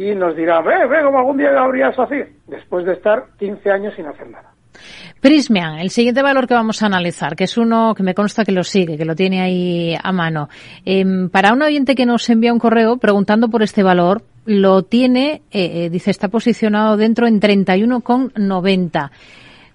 [0.00, 3.94] y nos dirá, ve, ve, como algún día habría SACIR, después de estar 15 años
[3.94, 4.50] sin hacer nada.
[5.20, 8.52] Prismian, el siguiente valor que vamos a analizar, que es uno que me consta que
[8.52, 10.48] lo sigue, que lo tiene ahí a mano.
[10.86, 15.42] Em, para un oyente que nos envía un correo preguntando por este valor, lo tiene,
[15.50, 19.10] eh, eh, dice, está posicionado dentro en 31,90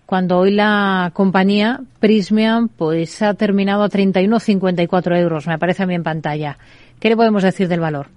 [0.08, 5.96] cuando hoy la compañía Prismian pues ha terminado a 31,54 euros, me aparece a mí
[5.96, 6.58] en pantalla.
[7.00, 8.08] ¿Qué le podemos decir del valor?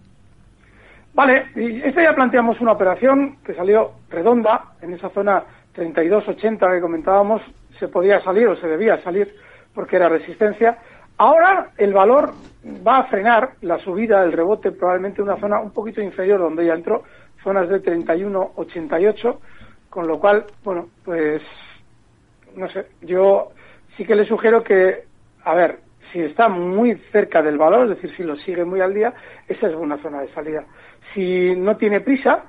[1.14, 5.42] Vale, y este ya planteamos una operación que salió redonda en esa zona
[5.75, 7.42] 32,80 que comentábamos,
[7.79, 9.35] se podía salir o se debía salir
[9.75, 10.79] porque era resistencia.
[11.16, 12.33] Ahora el valor
[12.87, 16.66] va a frenar la subida, el rebote, probablemente en una zona un poquito inferior donde
[16.66, 17.03] ya entró,
[17.42, 19.38] zonas de 31,88,
[19.90, 21.42] con lo cual, bueno, pues
[22.57, 23.49] no sé, yo
[23.97, 25.05] sí que le sugiero que,
[25.44, 25.79] a ver,
[26.12, 29.12] si está muy cerca del valor, es decir, si lo sigue muy al día,
[29.47, 30.64] esa es una zona de salida.
[31.14, 32.44] Si no tiene prisa,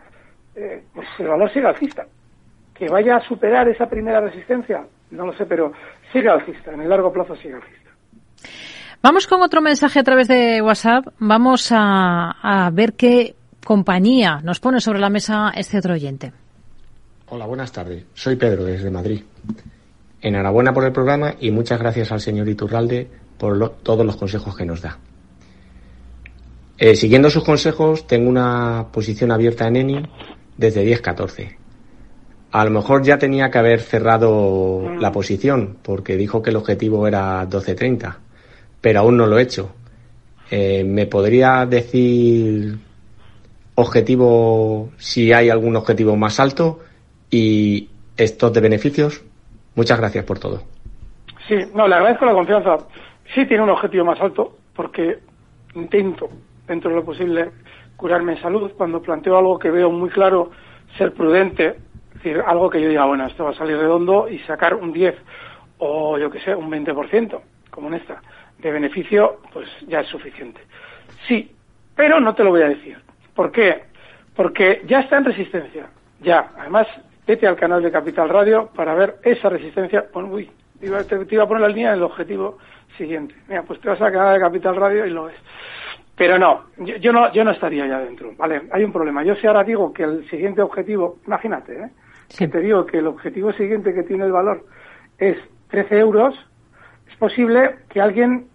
[0.56, 2.06] eh, pues el valor sigue alcista.
[2.74, 5.74] Que vaya a superar esa primera resistencia, no lo sé, pero
[6.14, 7.90] sigue alcista, en el largo plazo sigue alcista.
[9.02, 11.08] Vamos con otro mensaje a través de WhatsApp.
[11.20, 16.34] Vamos a, a ver qué compañía nos pone sobre la mesa este otro oyente.
[17.30, 18.06] Hola, buenas tardes.
[18.14, 19.24] Soy Pedro desde Madrid.
[20.22, 24.66] Enhorabuena por el programa y muchas gracias al señor Iturralde por todos los consejos que
[24.66, 24.98] nos da.
[26.80, 30.04] Eh, siguiendo sus consejos, tengo una posición abierta en ENI
[30.56, 31.58] desde 10.14.
[32.52, 37.06] A lo mejor ya tenía que haber cerrado la posición porque dijo que el objetivo
[37.06, 38.16] era 12.30,
[38.80, 39.76] pero aún no lo he hecho.
[40.50, 42.78] Eh, ¿Me podría decir
[43.76, 46.80] objetivo si hay algún objetivo más alto
[47.30, 49.22] y estos de beneficios?
[49.76, 50.64] Muchas gracias por todo.
[51.48, 52.78] Sí, no, le agradezco la confianza.
[53.36, 55.20] Sí tiene un objetivo más alto, porque
[55.76, 56.30] intento,
[56.70, 57.52] dentro de lo posible,
[57.98, 58.72] curarme en salud.
[58.78, 60.52] Cuando planteo algo que veo muy claro,
[60.98, 61.76] ser prudente,
[62.10, 64.94] es decir, algo que yo diga, bueno, esto va a salir redondo y sacar un
[64.94, 65.16] 10
[65.80, 67.40] o yo que sé, un 20%,
[67.72, 68.22] como en esta,
[68.60, 70.62] de beneficio, pues ya es suficiente.
[71.28, 71.52] Sí,
[71.96, 72.98] pero no te lo voy a decir.
[73.34, 73.84] ¿Por qué?
[74.36, 75.90] Porque ya está en resistencia.
[76.22, 76.52] Ya.
[76.58, 76.88] Además,
[77.26, 80.06] vete al canal de Capital Radio para ver esa resistencia.
[80.14, 82.58] Bueno, uy, te, iba a poner la línea del objetivo
[82.98, 83.36] siguiente.
[83.48, 85.36] Mira, pues te vas al canal de Capital Radio y lo ves.
[86.20, 88.64] Pero no, yo, no, yo no estaría ya dentro, ¿vale?
[88.74, 89.24] Hay un problema.
[89.24, 91.90] Yo si ahora digo que el siguiente objetivo, imagínate, ¿eh?
[92.38, 94.66] Que te digo que el objetivo siguiente que tiene el valor
[95.18, 95.38] es
[95.70, 96.36] 13 euros,
[97.10, 98.48] es posible que alguien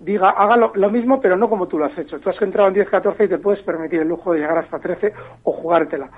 [0.00, 2.18] diga, haga lo, lo, mismo, pero no como tú lo has hecho.
[2.18, 4.80] Tú has entrado en 10, 14 y te puedes permitir el lujo de llegar hasta
[4.80, 5.12] 13
[5.44, 6.10] o jugártela.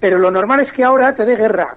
[0.00, 1.76] Pero lo normal es que ahora te dé guerra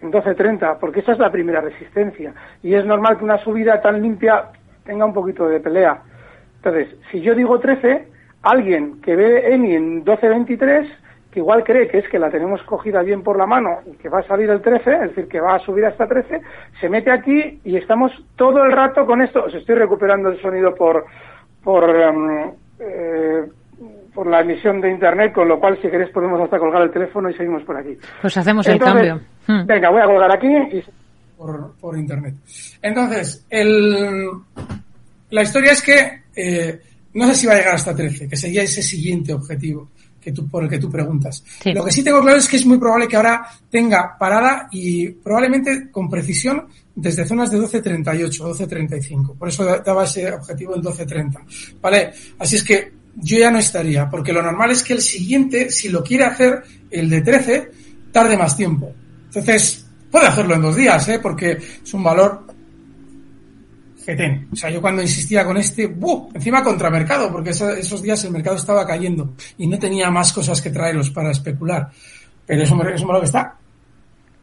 [0.00, 2.34] en 12.30, porque esa es la primera resistencia.
[2.64, 4.46] Y es normal que una subida tan limpia
[4.84, 6.02] tenga un poquito de pelea.
[6.64, 8.06] Entonces, si yo digo 13,
[8.42, 10.88] alguien que ve ENI en 12.23,
[11.32, 14.08] que igual cree que es que la tenemos cogida bien por la mano y que
[14.08, 16.40] va a salir el 13, es decir, que va a subir hasta 13,
[16.80, 19.44] se mete aquí y estamos todo el rato con esto.
[19.44, 21.04] Os estoy recuperando el sonido por,
[21.64, 23.44] por um, eh,
[24.14, 27.30] por la emisión de Internet, con lo cual, si queréis, podemos hasta colgar el teléfono
[27.30, 27.96] y seguimos por aquí.
[28.20, 29.20] Pues hacemos el cambio.
[29.46, 29.66] Hmm.
[29.66, 30.84] Venga, voy a colgar aquí y...
[31.36, 32.34] por, por Internet.
[32.82, 34.28] Entonces, el,
[35.30, 36.80] la historia es que eh,
[37.14, 39.90] no sé si va a llegar hasta 13, que sería ese siguiente objetivo
[40.20, 41.42] que tú, por el que tú preguntas.
[41.62, 41.72] Sí.
[41.72, 45.08] Lo que sí tengo claro es que es muy probable que ahora tenga parada y
[45.08, 49.36] probablemente con precisión desde zonas de 12.38, 12.35.
[49.36, 51.80] Por eso daba ese objetivo en 12.30.
[51.80, 52.12] ¿Vale?
[52.38, 55.88] Así es que yo ya no estaría, porque lo normal es que el siguiente, si
[55.88, 57.70] lo quiere hacer, el de 13,
[58.10, 58.92] tarde más tiempo.
[59.26, 61.18] Entonces, puede hacerlo en dos días, ¿eh?
[61.18, 62.46] porque es un valor
[64.04, 64.48] fetén.
[64.52, 66.30] O sea, yo cuando insistía con este, ¡buh!
[66.34, 70.60] encima contra mercado, porque esos días el mercado estaba cayendo y no tenía más cosas
[70.60, 71.90] que traeros para especular.
[72.46, 73.56] Pero eso, eso es lo que está.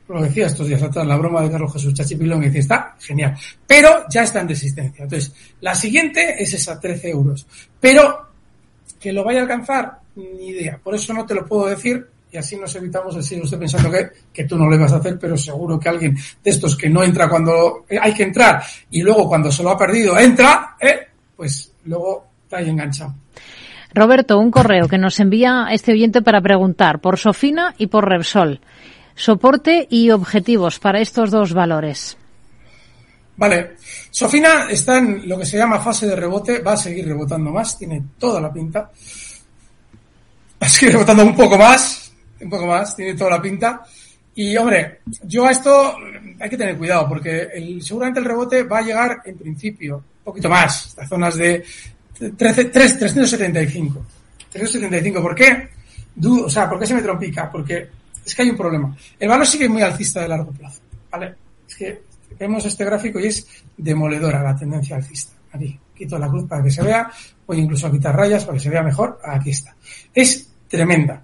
[0.08, 3.36] Lo decía estos días atrás, la broma de Carlos Jesús Chachipilón, y dice, está genial.
[3.68, 5.04] Pero ya está en resistencia.
[5.04, 7.46] Entonces, la siguiente es esa, 13 euros.
[7.80, 8.28] Pero
[9.00, 10.80] que lo vaya a alcanzar, ni idea.
[10.84, 13.92] Por eso no te lo puedo decir y así nos evitamos el sigue usted pensando
[13.92, 16.90] que, que tú no lo vas a hacer, pero seguro que alguien de estos que
[16.90, 18.62] no entra cuando hay que entrar
[18.92, 21.08] y luego cuando se lo ha perdido entra, ¿eh?
[21.36, 23.16] pues luego está ahí enganchado.
[23.94, 28.62] Roberto, un correo que nos envía este oyente para preguntar por Sofina y por Repsol.
[29.16, 32.18] Soporte y objetivos para estos dos valores.
[33.36, 33.78] Vale,
[34.12, 37.78] Sofina está en lo que se llama fase de rebote, va a seguir rebotando más,
[37.78, 38.92] tiene toda la pinta.
[40.62, 42.09] Va a seguir rebotando un poco más,
[42.42, 43.84] un poco más, tiene toda la pinta.
[44.36, 45.96] Y hombre, yo a esto
[46.40, 50.24] hay que tener cuidado porque el, seguramente el rebote va a llegar en principio un
[50.24, 51.64] poquito más, a zonas de
[52.38, 54.06] 13, 3, 375.
[54.52, 55.70] 375, ¿por qué?
[56.22, 57.50] o sea, ¿por qué se me trompica?
[57.52, 57.90] Porque
[58.26, 58.96] es que hay un problema.
[59.20, 61.36] El valor sigue muy alcista de largo plazo, ¿vale?
[61.68, 62.02] Es que
[62.38, 63.48] vemos este gráfico y es
[63.78, 65.34] demoledora la tendencia alcista.
[65.52, 67.10] Aquí, quito la cruz para que se vea,
[67.48, 69.20] voy incluso a quitar rayas para que se vea mejor.
[69.24, 69.76] Aquí está.
[70.14, 71.24] Es tremenda.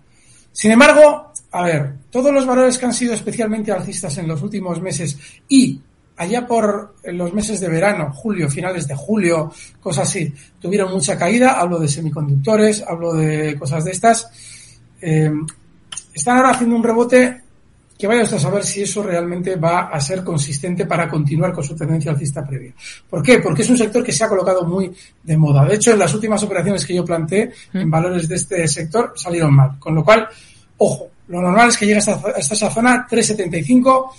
[0.56, 4.82] Sin embargo, a ver, todos los valores que han sido especialmente alcistas en los últimos
[4.82, 5.18] meses
[5.50, 5.82] y
[6.16, 11.60] allá por los meses de verano, julio, finales de julio, cosas así, tuvieron mucha caída.
[11.60, 14.30] Hablo de semiconductores, hablo de cosas de estas.
[15.02, 15.30] Eh,
[16.14, 17.42] están ahora haciendo un rebote
[17.98, 21.76] que vaya a saber si eso realmente va a ser consistente para continuar con su
[21.76, 22.74] tendencia alcista previa.
[23.10, 23.40] ¿Por qué?
[23.40, 25.66] Porque es un sector que se ha colocado muy de moda.
[25.66, 29.56] De hecho, en las últimas operaciones que yo planteé en valores de este sector salieron
[29.56, 29.80] mal.
[29.80, 30.28] Con lo cual,
[30.78, 34.16] ojo, lo normal es que llegue hasta, esa zona 375,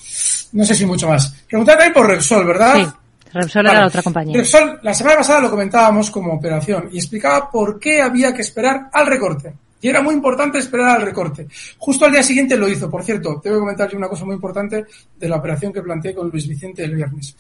[0.52, 1.34] no sé si mucho más.
[1.46, 2.76] Preguntad también por Repsol, ¿verdad?
[2.76, 2.86] Sí.
[3.32, 4.36] Repsol era la otra compañía.
[4.38, 8.88] Repsol, la semana pasada lo comentábamos como operación y explicaba por qué había que esperar
[8.92, 9.52] al recorte.
[9.80, 11.46] Y era muy importante esperar al recorte.
[11.78, 12.90] Justo al día siguiente lo hizo.
[12.90, 14.84] Por cierto, tengo que comentarle una cosa muy importante
[15.18, 17.36] de la operación que planteé con Luis Vicente el viernes.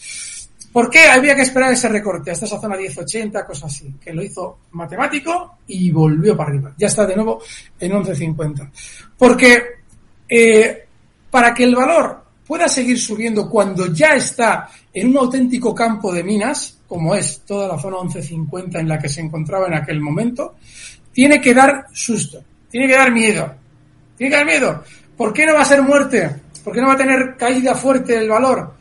[0.72, 3.94] ¿Por qué había que esperar ese recorte hasta esa zona 1080, cosas así?
[3.98, 6.74] Que lo hizo matemático y volvió para arriba.
[6.76, 7.40] Ya está de nuevo
[7.80, 8.70] en 11.50.
[9.16, 9.62] Porque
[10.28, 10.86] eh,
[11.30, 16.22] para que el valor pueda seguir subiendo cuando ya está en un auténtico campo de
[16.22, 20.56] minas, como es toda la zona 11.50 en la que se encontraba en aquel momento,
[21.16, 23.54] tiene que dar susto, tiene que dar miedo,
[24.18, 24.84] tiene que dar miedo.
[25.16, 26.30] ¿Por qué no va a ser muerte?
[26.62, 28.74] ¿Por qué no va a tener caída fuerte el valor?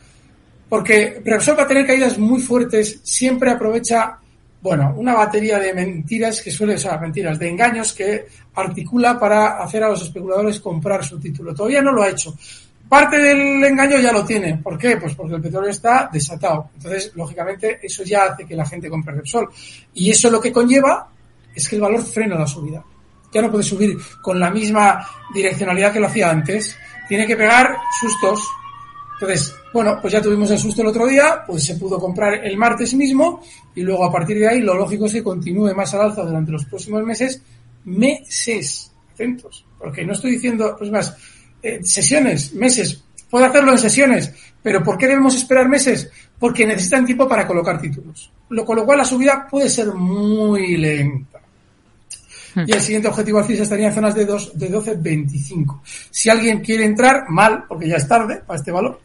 [0.68, 4.18] Porque Repsol va a tener caídas muy fuertes, siempre aprovecha,
[4.60, 9.82] bueno, una batería de mentiras que suele, ser mentiras, de engaños que articula para hacer
[9.84, 11.54] a los especuladores comprar su título.
[11.54, 12.36] Todavía no lo ha hecho.
[12.86, 14.58] Parte del engaño ya lo tiene.
[14.58, 14.98] ¿Por qué?
[14.98, 16.68] Pues porque el petróleo está desatado.
[16.76, 19.48] Entonces, lógicamente, eso ya hace que la gente compre Repsol.
[19.94, 21.15] Y eso lo que conlleva
[21.56, 22.84] es que el valor frena la subida.
[23.32, 26.76] Ya no puede subir con la misma direccionalidad que lo hacía antes.
[27.08, 28.46] Tiene que pegar sustos.
[29.14, 32.56] Entonces, bueno, pues ya tuvimos el susto el otro día, pues se pudo comprar el
[32.58, 33.42] martes mismo
[33.74, 36.52] y luego a partir de ahí lo lógico es que continúe más al alza durante
[36.52, 37.42] los próximos meses,
[37.84, 41.16] meses, atentos, porque no estoy diciendo, pues más,
[41.62, 46.10] eh, sesiones, meses, puede hacerlo en sesiones, pero ¿por qué debemos esperar meses?
[46.38, 50.76] Porque necesitan tiempo para colocar títulos, lo, con lo cual la subida puede ser muy
[50.76, 51.35] lenta.
[52.66, 55.80] Y el siguiente objetivo alcista estaría en zonas de, dos, de 12.25.
[56.10, 59.00] Si alguien quiere entrar, mal, porque ya es tarde para este valor.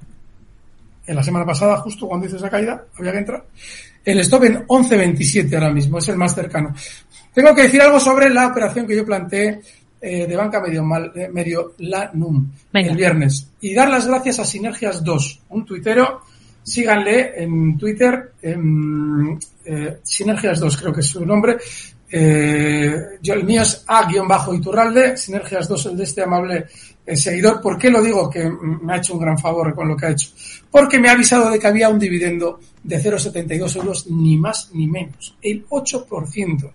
[1.06, 3.46] En la semana pasada, justo cuando hizo esa caída, había que entrar.
[4.06, 6.74] El stop en 11.27 ahora mismo, es el más cercano.
[7.34, 9.60] Tengo que decir algo sobre la operación que yo planteé
[10.04, 13.52] eh, de banca medio, mal, eh, medio la NUM el viernes.
[13.62, 16.22] Y dar las gracias a Sinergias 2, un tuitero.
[16.64, 21.58] Síganle en Twitter, en, eh, Sinergias 2 creo que es su nombre,
[22.14, 26.66] eh, yo, el mío es A-Iturralde, Sinergias 2, el de este amable
[27.06, 27.62] eh, seguidor.
[27.62, 28.30] ¿Por qué lo digo?
[28.30, 30.30] Que me ha hecho un gran favor con lo que ha hecho.
[30.70, 34.88] Porque me ha avisado de que había un dividendo de 0,72 euros, ni más ni
[34.88, 35.38] menos.
[35.42, 36.72] El 8%.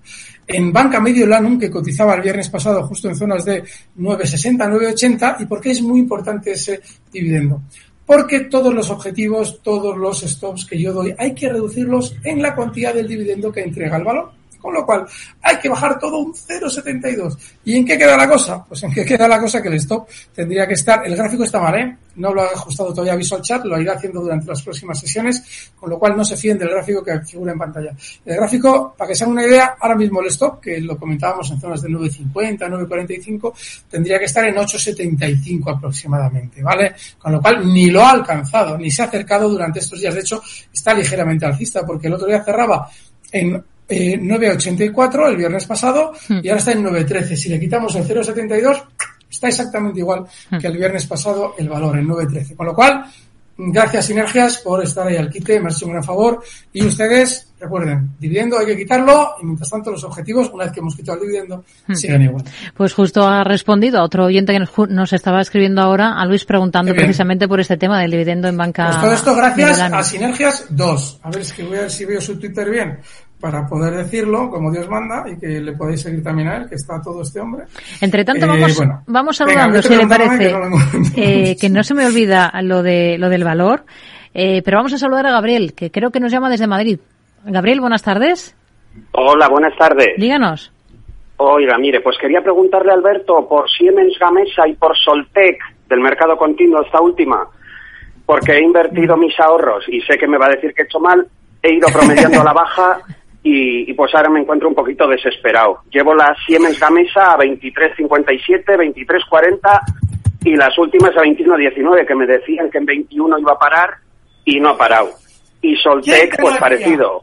[0.46, 3.62] En Banca Medio Lanum, que cotizaba el viernes pasado justo en zonas de
[3.98, 5.36] 9,60, 9,80.
[5.40, 6.80] ¿Y por qué es muy importante ese
[7.12, 7.62] dividendo?
[8.06, 12.54] Porque todos los objetivos, todos los stops que yo doy, hay que reducirlos en la
[12.54, 14.35] cantidad del dividendo que entrega el valor.
[14.60, 15.06] Con lo cual,
[15.42, 17.36] hay que bajar todo un 0,72.
[17.64, 18.64] ¿Y en qué queda la cosa?
[18.64, 21.06] Pues en qué queda la cosa que el stop tendría que estar.
[21.06, 21.96] El gráfico está mal, ¿eh?
[22.16, 25.90] No lo ha ajustado todavía Visual Chat, lo irá haciendo durante las próximas sesiones, con
[25.90, 27.94] lo cual no se fíen del gráfico que figura en pantalla.
[28.24, 31.50] El gráfico, para que se hagan una idea, ahora mismo el stop, que lo comentábamos
[31.50, 33.52] en zonas de 9.50, 9.45,
[33.90, 36.94] tendría que estar en 8.75 aproximadamente, ¿vale?
[37.18, 40.14] Con lo cual, ni lo ha alcanzado, ni se ha acercado durante estos días.
[40.14, 40.42] De hecho,
[40.72, 42.88] está ligeramente alcista, porque el otro día cerraba
[43.30, 46.40] en eh, 9,84 el viernes pasado hmm.
[46.42, 47.36] y ahora está en 9,13.
[47.36, 48.82] Si le quitamos el 0,72,
[49.30, 50.58] está exactamente igual hmm.
[50.58, 52.56] que el viernes pasado el valor, en 9,13.
[52.56, 53.04] Con lo cual,
[53.56, 56.42] gracias Sinergias por estar ahí al quite, me ha hecho un gran favor.
[56.72, 60.80] Y ustedes, recuerden, dividendo hay que quitarlo y mientras tanto los objetivos, una vez que
[60.80, 61.94] hemos quitado el dividendo, hmm.
[61.94, 62.44] siguen igual.
[62.74, 66.92] Pues justo ha respondido a otro oyente que nos, estaba escribiendo ahora, a Luis preguntando
[66.92, 68.86] precisamente por este tema del dividendo en banca.
[68.86, 71.20] Pues todo esto gracias a Sinergias 2.
[71.22, 72.98] A ver, es que voy a ver si veo su Twitter bien
[73.40, 76.76] para poder decirlo como Dios manda y que le podéis seguir también a él, que
[76.76, 77.64] está todo este hombre.
[78.00, 80.54] Entre tanto, vamos, eh, vamos saludando, si le parece,
[81.16, 83.84] eh, que no, se me olvida lo, de, lo del valor,
[84.32, 86.98] eh, pero vamos a saludar a Gabriel, que creo que nos llama desde Madrid.
[87.44, 88.56] Gabriel, buenas tardes.
[89.12, 90.14] Hola, buenas tardes.
[90.16, 90.72] Díganos.
[91.38, 96.36] Oiga, mire, pues quería preguntarle a Alberto por Siemens Gamesa y por Soltec del mercado
[96.38, 97.46] continuo, esta última,
[98.24, 100.98] porque he invertido mis ahorros y sé que me va a decir que he hecho
[100.98, 101.26] mal,
[101.62, 103.00] he ido promediando a la baja
[103.48, 105.78] y, pues ahora me encuentro un poquito desesperado.
[105.92, 109.80] Llevo la Siemens Gamesa a 23.57, 23.40
[110.44, 113.90] y las últimas a 21.19 que me decían que en 21 iba a parar
[114.44, 115.10] y no ha parado.
[115.62, 117.22] Y Soltec pues parecido.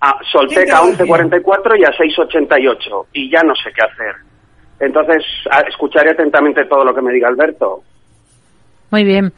[0.00, 4.16] A, Soltec a 11.44 y a 6.88 y ya no sé qué hacer.
[4.80, 5.24] Entonces,
[5.68, 7.84] escucharé atentamente todo lo que me diga Alberto.
[8.90, 9.32] Muy bien.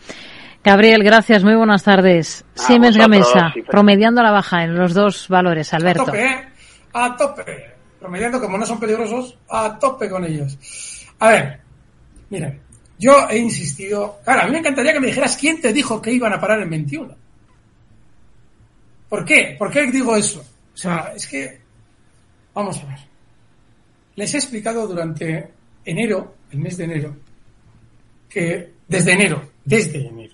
[0.64, 1.44] Gabriel, gracias.
[1.44, 2.42] Muy buenas tardes.
[2.54, 6.02] Siemens Gamesa, promediando la baja en los dos valores, Alberto.
[6.02, 6.48] A tope, ¿eh?
[6.94, 7.74] A tope.
[8.00, 10.56] Promediando, como no son peligrosos, a tope con ellos.
[11.18, 11.60] A ver,
[12.30, 12.56] mira,
[12.98, 14.20] yo he insistido.
[14.24, 16.62] Claro, a mí me encantaría que me dijeras quién te dijo que iban a parar
[16.62, 17.14] en 21.
[19.10, 19.56] ¿Por qué?
[19.58, 20.40] ¿Por qué digo eso?
[20.40, 21.60] O sea, es que.
[22.54, 22.98] Vamos a ver.
[24.16, 25.50] Les he explicado durante
[25.84, 27.16] enero, el mes de enero,
[28.30, 30.33] que desde enero, desde enero,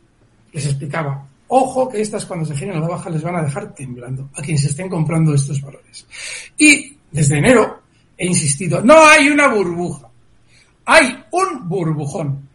[0.53, 3.75] les explicaba, ojo que estas cuando se giren a la baja les van a dejar
[3.75, 6.07] temblando a quienes estén comprando estos valores.
[6.57, 7.83] Y desde enero
[8.17, 10.09] he insistido, no hay una burbuja,
[10.85, 12.49] hay un burbujón.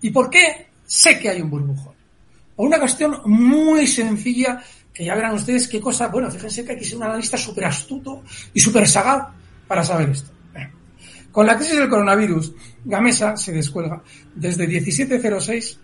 [0.00, 1.94] ¿Y por qué sé que hay un burbujón?
[2.56, 4.62] Por una cuestión muy sencilla
[4.92, 8.22] que ya verán ustedes qué cosa, bueno, fíjense que aquí es un analista súper astuto
[8.52, 9.28] y súper sagaz
[9.66, 10.30] para saber esto.
[11.32, 12.52] Con la crisis del coronavirus,
[12.84, 14.00] Gamesa se descuelga
[14.36, 15.80] desde 1706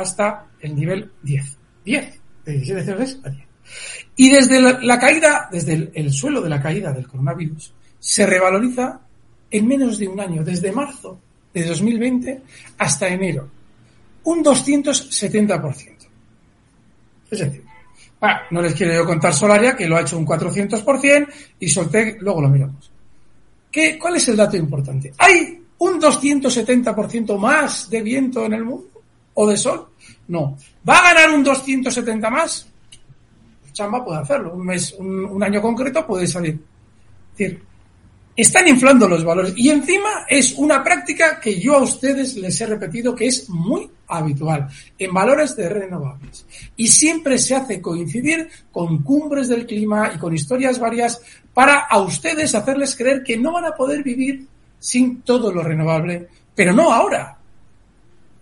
[0.00, 1.58] hasta el nivel 10.
[1.84, 2.20] 10.
[2.44, 3.50] De 1706 a 10.
[4.16, 9.00] Y desde la, caída, desde el, suelo de la caída del coronavirus, se revaloriza
[9.50, 11.18] en menos de un año, desde marzo
[11.52, 12.42] de 2020
[12.78, 13.48] hasta enero.
[14.24, 15.96] Un 270%.
[17.30, 17.64] Es decir,
[18.50, 21.28] no les quiero yo contar Solaria, que lo ha hecho un 400%,
[21.60, 22.90] y Soltec, luego lo miramos.
[23.70, 25.12] ¿Qué, ¿Cuál es el dato importante?
[25.18, 28.99] ¿Hay un 270% más de viento en el mundo?
[29.34, 29.88] ¿O de sol?
[30.28, 30.56] No.
[30.88, 32.66] ¿Va a ganar un 270 más?
[33.72, 34.54] Chamba puede hacerlo.
[34.54, 36.58] Un mes, un, año concreto puede salir.
[37.32, 37.62] Es decir,
[38.36, 39.54] están inflando los valores.
[39.56, 43.90] Y encima es una práctica que yo a ustedes les he repetido que es muy
[44.08, 44.68] habitual
[44.98, 46.46] en valores de renovables.
[46.76, 51.20] Y siempre se hace coincidir con cumbres del clima y con historias varias
[51.54, 54.46] para a ustedes hacerles creer que no van a poder vivir
[54.78, 57.36] sin todo lo renovable, pero no ahora.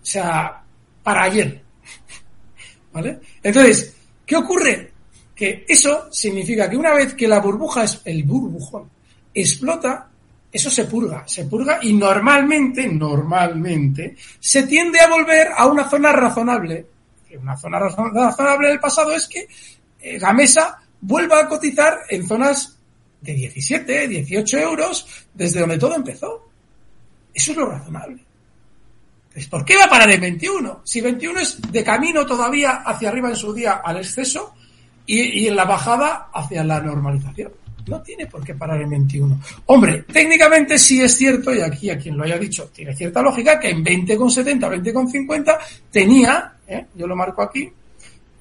[0.00, 0.57] O sea,
[1.08, 1.58] para ayer.
[2.92, 3.18] ¿Vale?
[3.42, 3.96] Entonces,
[4.26, 4.92] ¿qué ocurre?
[5.34, 8.90] Que eso significa que una vez que la burbuja, es el burbujón,
[9.32, 10.06] explota,
[10.52, 16.12] eso se purga, se purga y normalmente, normalmente, se tiende a volver a una zona
[16.12, 16.84] razonable.
[17.40, 19.48] Una zona razonable del pasado es que
[20.02, 22.76] eh, Gamesa vuelva a cotizar en zonas
[23.22, 26.50] de 17, 18 euros, desde donde todo empezó.
[27.32, 28.27] Eso es lo razonable.
[29.46, 30.80] ¿Por qué va a parar en 21?
[30.84, 34.54] Si 21 es de camino todavía hacia arriba en su día al exceso
[35.06, 37.52] y, en la bajada hacia la normalización.
[37.86, 39.40] No tiene por qué parar en 21.
[39.66, 43.58] Hombre, técnicamente sí es cierto, y aquí a quien lo haya dicho tiene cierta lógica,
[43.58, 45.58] que en 20,70, 20,50
[45.90, 46.86] tenía, ¿eh?
[46.94, 47.70] yo lo marco aquí,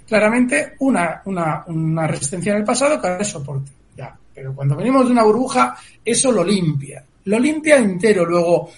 [0.05, 3.71] claramente una, una, una resistencia en el pasado que ahora es soporte.
[3.95, 7.03] Ya, pero cuando venimos de una burbuja, eso lo limpia.
[7.23, 8.25] Lo limpia entero.
[8.25, 8.69] Luego,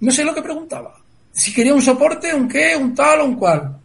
[0.00, 1.00] no sé lo que preguntaba.
[1.32, 3.78] Si quería un soporte, un qué, un tal o un cual.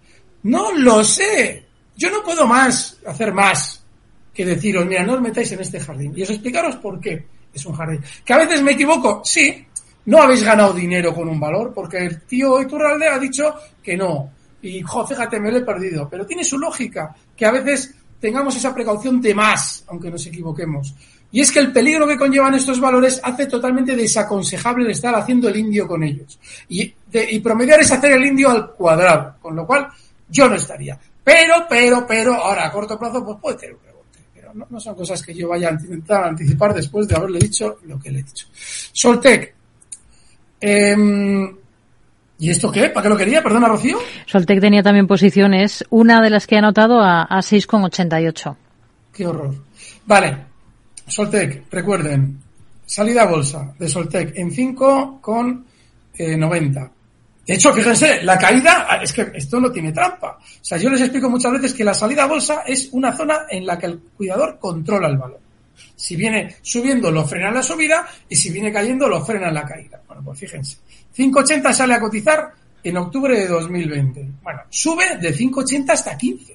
[0.43, 1.65] No lo sé.
[1.95, 3.85] Yo no puedo más, hacer más
[4.33, 6.13] que deciros, mira, no os metáis en este jardín.
[6.15, 8.01] Y os explicaros por qué es un jardín.
[8.23, 9.65] Que a veces me equivoco, sí.
[10.05, 14.29] No habéis ganado dinero con un valor, porque el tío Iturralde ha dicho que no.
[14.61, 16.07] Y, jo, fíjate, me lo he perdido.
[16.09, 20.93] Pero tiene su lógica, que a veces tengamos esa precaución de más, aunque nos equivoquemos.
[21.35, 25.49] Y es que el peligro que conllevan estos valores hace totalmente desaconsejable el estar haciendo
[25.49, 26.39] el indio con ellos.
[26.69, 29.85] Y, y promediar es hacer el indio al cuadrado, con lo cual
[30.29, 30.97] yo no estaría.
[31.21, 34.19] Pero, pero, pero, ahora a corto plazo pues puede tener un rebote.
[34.33, 37.99] Pero no, son cosas que yo vaya a intentar anticipar después de haberle dicho lo
[37.99, 38.47] que le he dicho.
[38.53, 39.53] Soltec.
[40.61, 41.53] Em,
[42.39, 42.87] ¿Y esto qué?
[42.87, 43.43] ¿Para qué lo quería?
[43.43, 43.99] Perdona, Rocío.
[44.25, 48.55] Soltec tenía también posiciones, una de las que he anotado a, a 6,88.
[49.11, 49.53] Qué horror.
[50.05, 50.54] Vale,
[51.07, 52.41] Soltec, recuerden,
[52.85, 55.55] salida a bolsa de Soltec en 5,90.
[56.17, 56.89] Eh,
[57.45, 60.39] de hecho, fíjense, la caída, es que esto no tiene trampa.
[60.39, 63.45] O sea, yo les explico muchas veces que la salida a bolsa es una zona
[63.49, 65.39] en la que el cuidador controla el valor.
[65.95, 70.01] Si viene subiendo, lo frena la subida y si viene cayendo, lo frena la caída.
[70.07, 70.77] Bueno, pues fíjense.
[71.15, 72.51] 5,80 sale a cotizar
[72.83, 74.27] en octubre de 2020.
[74.41, 76.54] Bueno, sube de 5,80 hasta 15.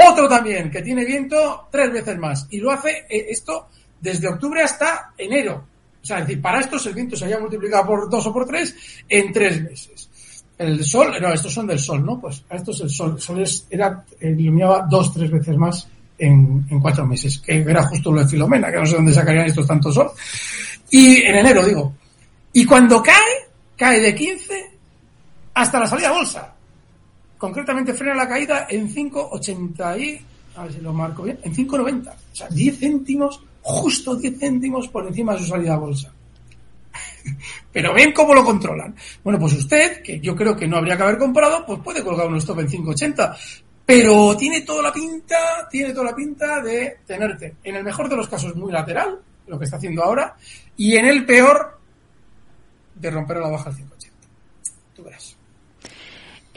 [0.00, 3.66] Otro también que tiene viento tres veces más y lo hace eh, esto
[4.00, 5.64] desde octubre hasta enero.
[6.00, 8.46] O sea, es decir, para estos el viento se había multiplicado por dos o por
[8.46, 8.76] tres
[9.08, 10.08] en tres meses.
[10.56, 12.20] El sol, no, estos son del sol, ¿no?
[12.20, 17.04] Pues a estos el sol, el sol era, iluminaba dos, tres veces más en, cuatro
[17.04, 20.10] meses, que era justo lo de Filomena, que no sé dónde sacarían estos tantos sol.
[20.90, 21.92] Y en enero, digo.
[22.52, 24.70] Y cuando cae, cae de 15
[25.54, 26.54] hasta la salida bolsa.
[27.38, 30.20] Concretamente frena la caída en 5,80 y,
[30.56, 32.08] a ver si lo marco bien, en 5,90.
[32.10, 36.12] O sea, 10 céntimos, justo 10 céntimos por encima de su salida bolsa.
[37.72, 38.94] Pero ven cómo lo controlan.
[39.22, 42.26] Bueno, pues usted, que yo creo que no habría que haber comprado, pues puede colgar
[42.26, 43.36] un stop en 5,80.
[43.86, 48.16] Pero tiene toda la pinta, tiene toda la pinta de tenerte, en el mejor de
[48.16, 50.36] los casos, muy lateral, lo que está haciendo ahora,
[50.76, 51.78] y en el peor,
[52.94, 54.10] de romper la baja al 5,80.
[54.94, 55.37] Tú verás.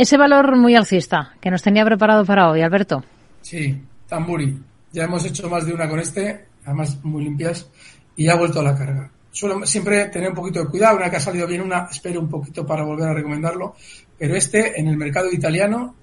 [0.02, 3.04] Ese valor muy alcista que nos tenía preparado para hoy, Alberto.
[3.44, 4.58] Sí, Tamburi.
[4.92, 7.70] Ya hemos hecho más de una con este, además muy limpias,
[8.16, 9.12] y ha vuelto a la carga.
[9.32, 12.30] Suelo siempre tener un poquito de cuidado, una que ha salido bien una, espero un
[12.30, 13.76] poquito para volver a recomendarlo,
[14.18, 15.94] pero este en el mercado italiano,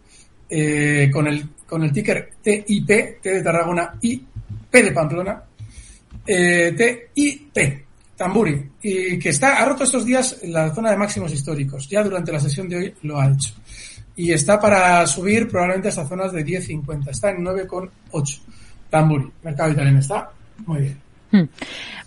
[0.49, 2.87] eh, con, el, con el ticker TIP,
[3.21, 4.23] T de Tarragona y
[4.71, 5.43] P de Pamplona,
[6.25, 7.85] eh, TIP,
[8.17, 11.89] Tamburi, y que está, ha roto estos días la zona de máximos históricos.
[11.89, 13.55] Ya durante la sesión de hoy lo ha hecho.
[14.19, 17.09] Y está para subir probablemente hasta zonas de 10.50.
[17.09, 18.41] Está en 9,8.
[18.91, 20.31] Tamburi, mercado italiano está
[20.67, 20.99] muy bien.
[21.31, 21.45] Hmm.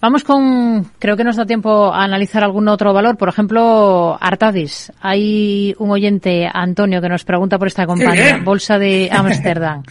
[0.02, 4.92] Vamos con, creo que nos da tiempo a analizar algún otro valor, por ejemplo, Artadis.
[5.00, 9.84] Hay un oyente, Antonio, que nos pregunta por esta compañía, Bolsa de Ámsterdam.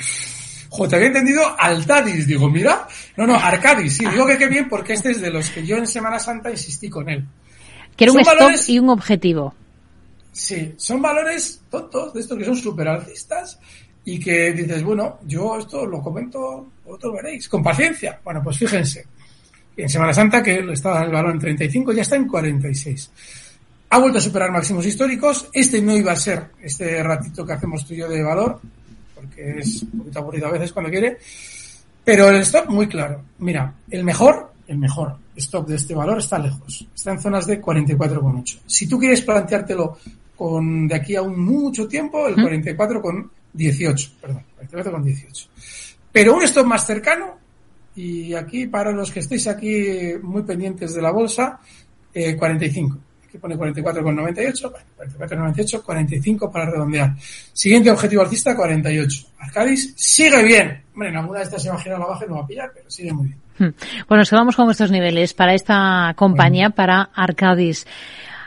[0.69, 2.87] Jo, te había entendido Altadis, digo, mira.
[3.17, 5.79] No, no, Arcadis, sí, digo que qué bien porque este es de los que yo
[5.79, 7.25] en Semana Santa insistí con él.
[7.97, 9.55] Quiero un stop y un objetivo.
[10.33, 13.59] Sí, son valores tontos, de estos que son súper alcistas
[14.05, 18.21] y que dices, bueno, yo esto lo comento, vosotros veréis, con paciencia.
[18.25, 19.05] Bueno, pues fíjense,
[19.77, 23.11] en Semana Santa, que estaba el valor en 35, ya está en 46.
[23.91, 25.49] Ha vuelto a superar máximos históricos.
[25.53, 28.61] Este no iba a ser este ratito que hacemos tú y yo de valor,
[29.15, 31.19] porque es un poquito aburrido a veces cuando quiere.
[32.05, 33.23] Pero el stop muy claro.
[33.39, 36.87] Mira, el mejor, el mejor stop de este valor está lejos.
[36.95, 38.61] Está en zonas de 44,8.
[38.67, 39.99] Si tú quieres planteártelo
[40.37, 44.11] con de aquí a un mucho tiempo, el 44,18.
[44.21, 45.49] Perdón, 44,18.
[46.13, 47.39] Pero un stop más cercano,
[47.95, 51.61] y aquí para los que estéis aquí muy pendientes de la bolsa,
[52.15, 52.99] eh, 45.
[53.29, 57.15] Aquí pone 44,98, 44,98, 45 para redondear.
[57.53, 59.27] Siguiente objetivo alcista, 48.
[59.39, 60.83] Arcadis sigue bien.
[61.01, 62.47] Hombre, en alguna de estas se va a girar la baja y no va a
[62.47, 63.39] pillar, pero sigue muy bien.
[63.59, 63.75] Hmm.
[64.07, 67.87] Bueno, nos quedamos con estos niveles para esta compañía, para Arcadis.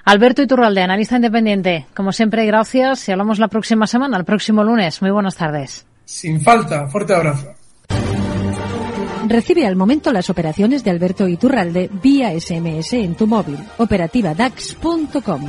[0.05, 1.87] Alberto Iturralde, analista independiente.
[1.95, 5.01] Como siempre, gracias y hablamos la próxima semana, el próximo lunes.
[5.01, 5.87] Muy buenas tardes.
[6.05, 6.85] Sin falta.
[6.89, 7.55] Fuerte abrazo.
[9.27, 13.57] Recibe al momento las operaciones de Alberto Iturralde vía SMS en tu móvil.
[13.79, 15.47] Operativa DAX.com.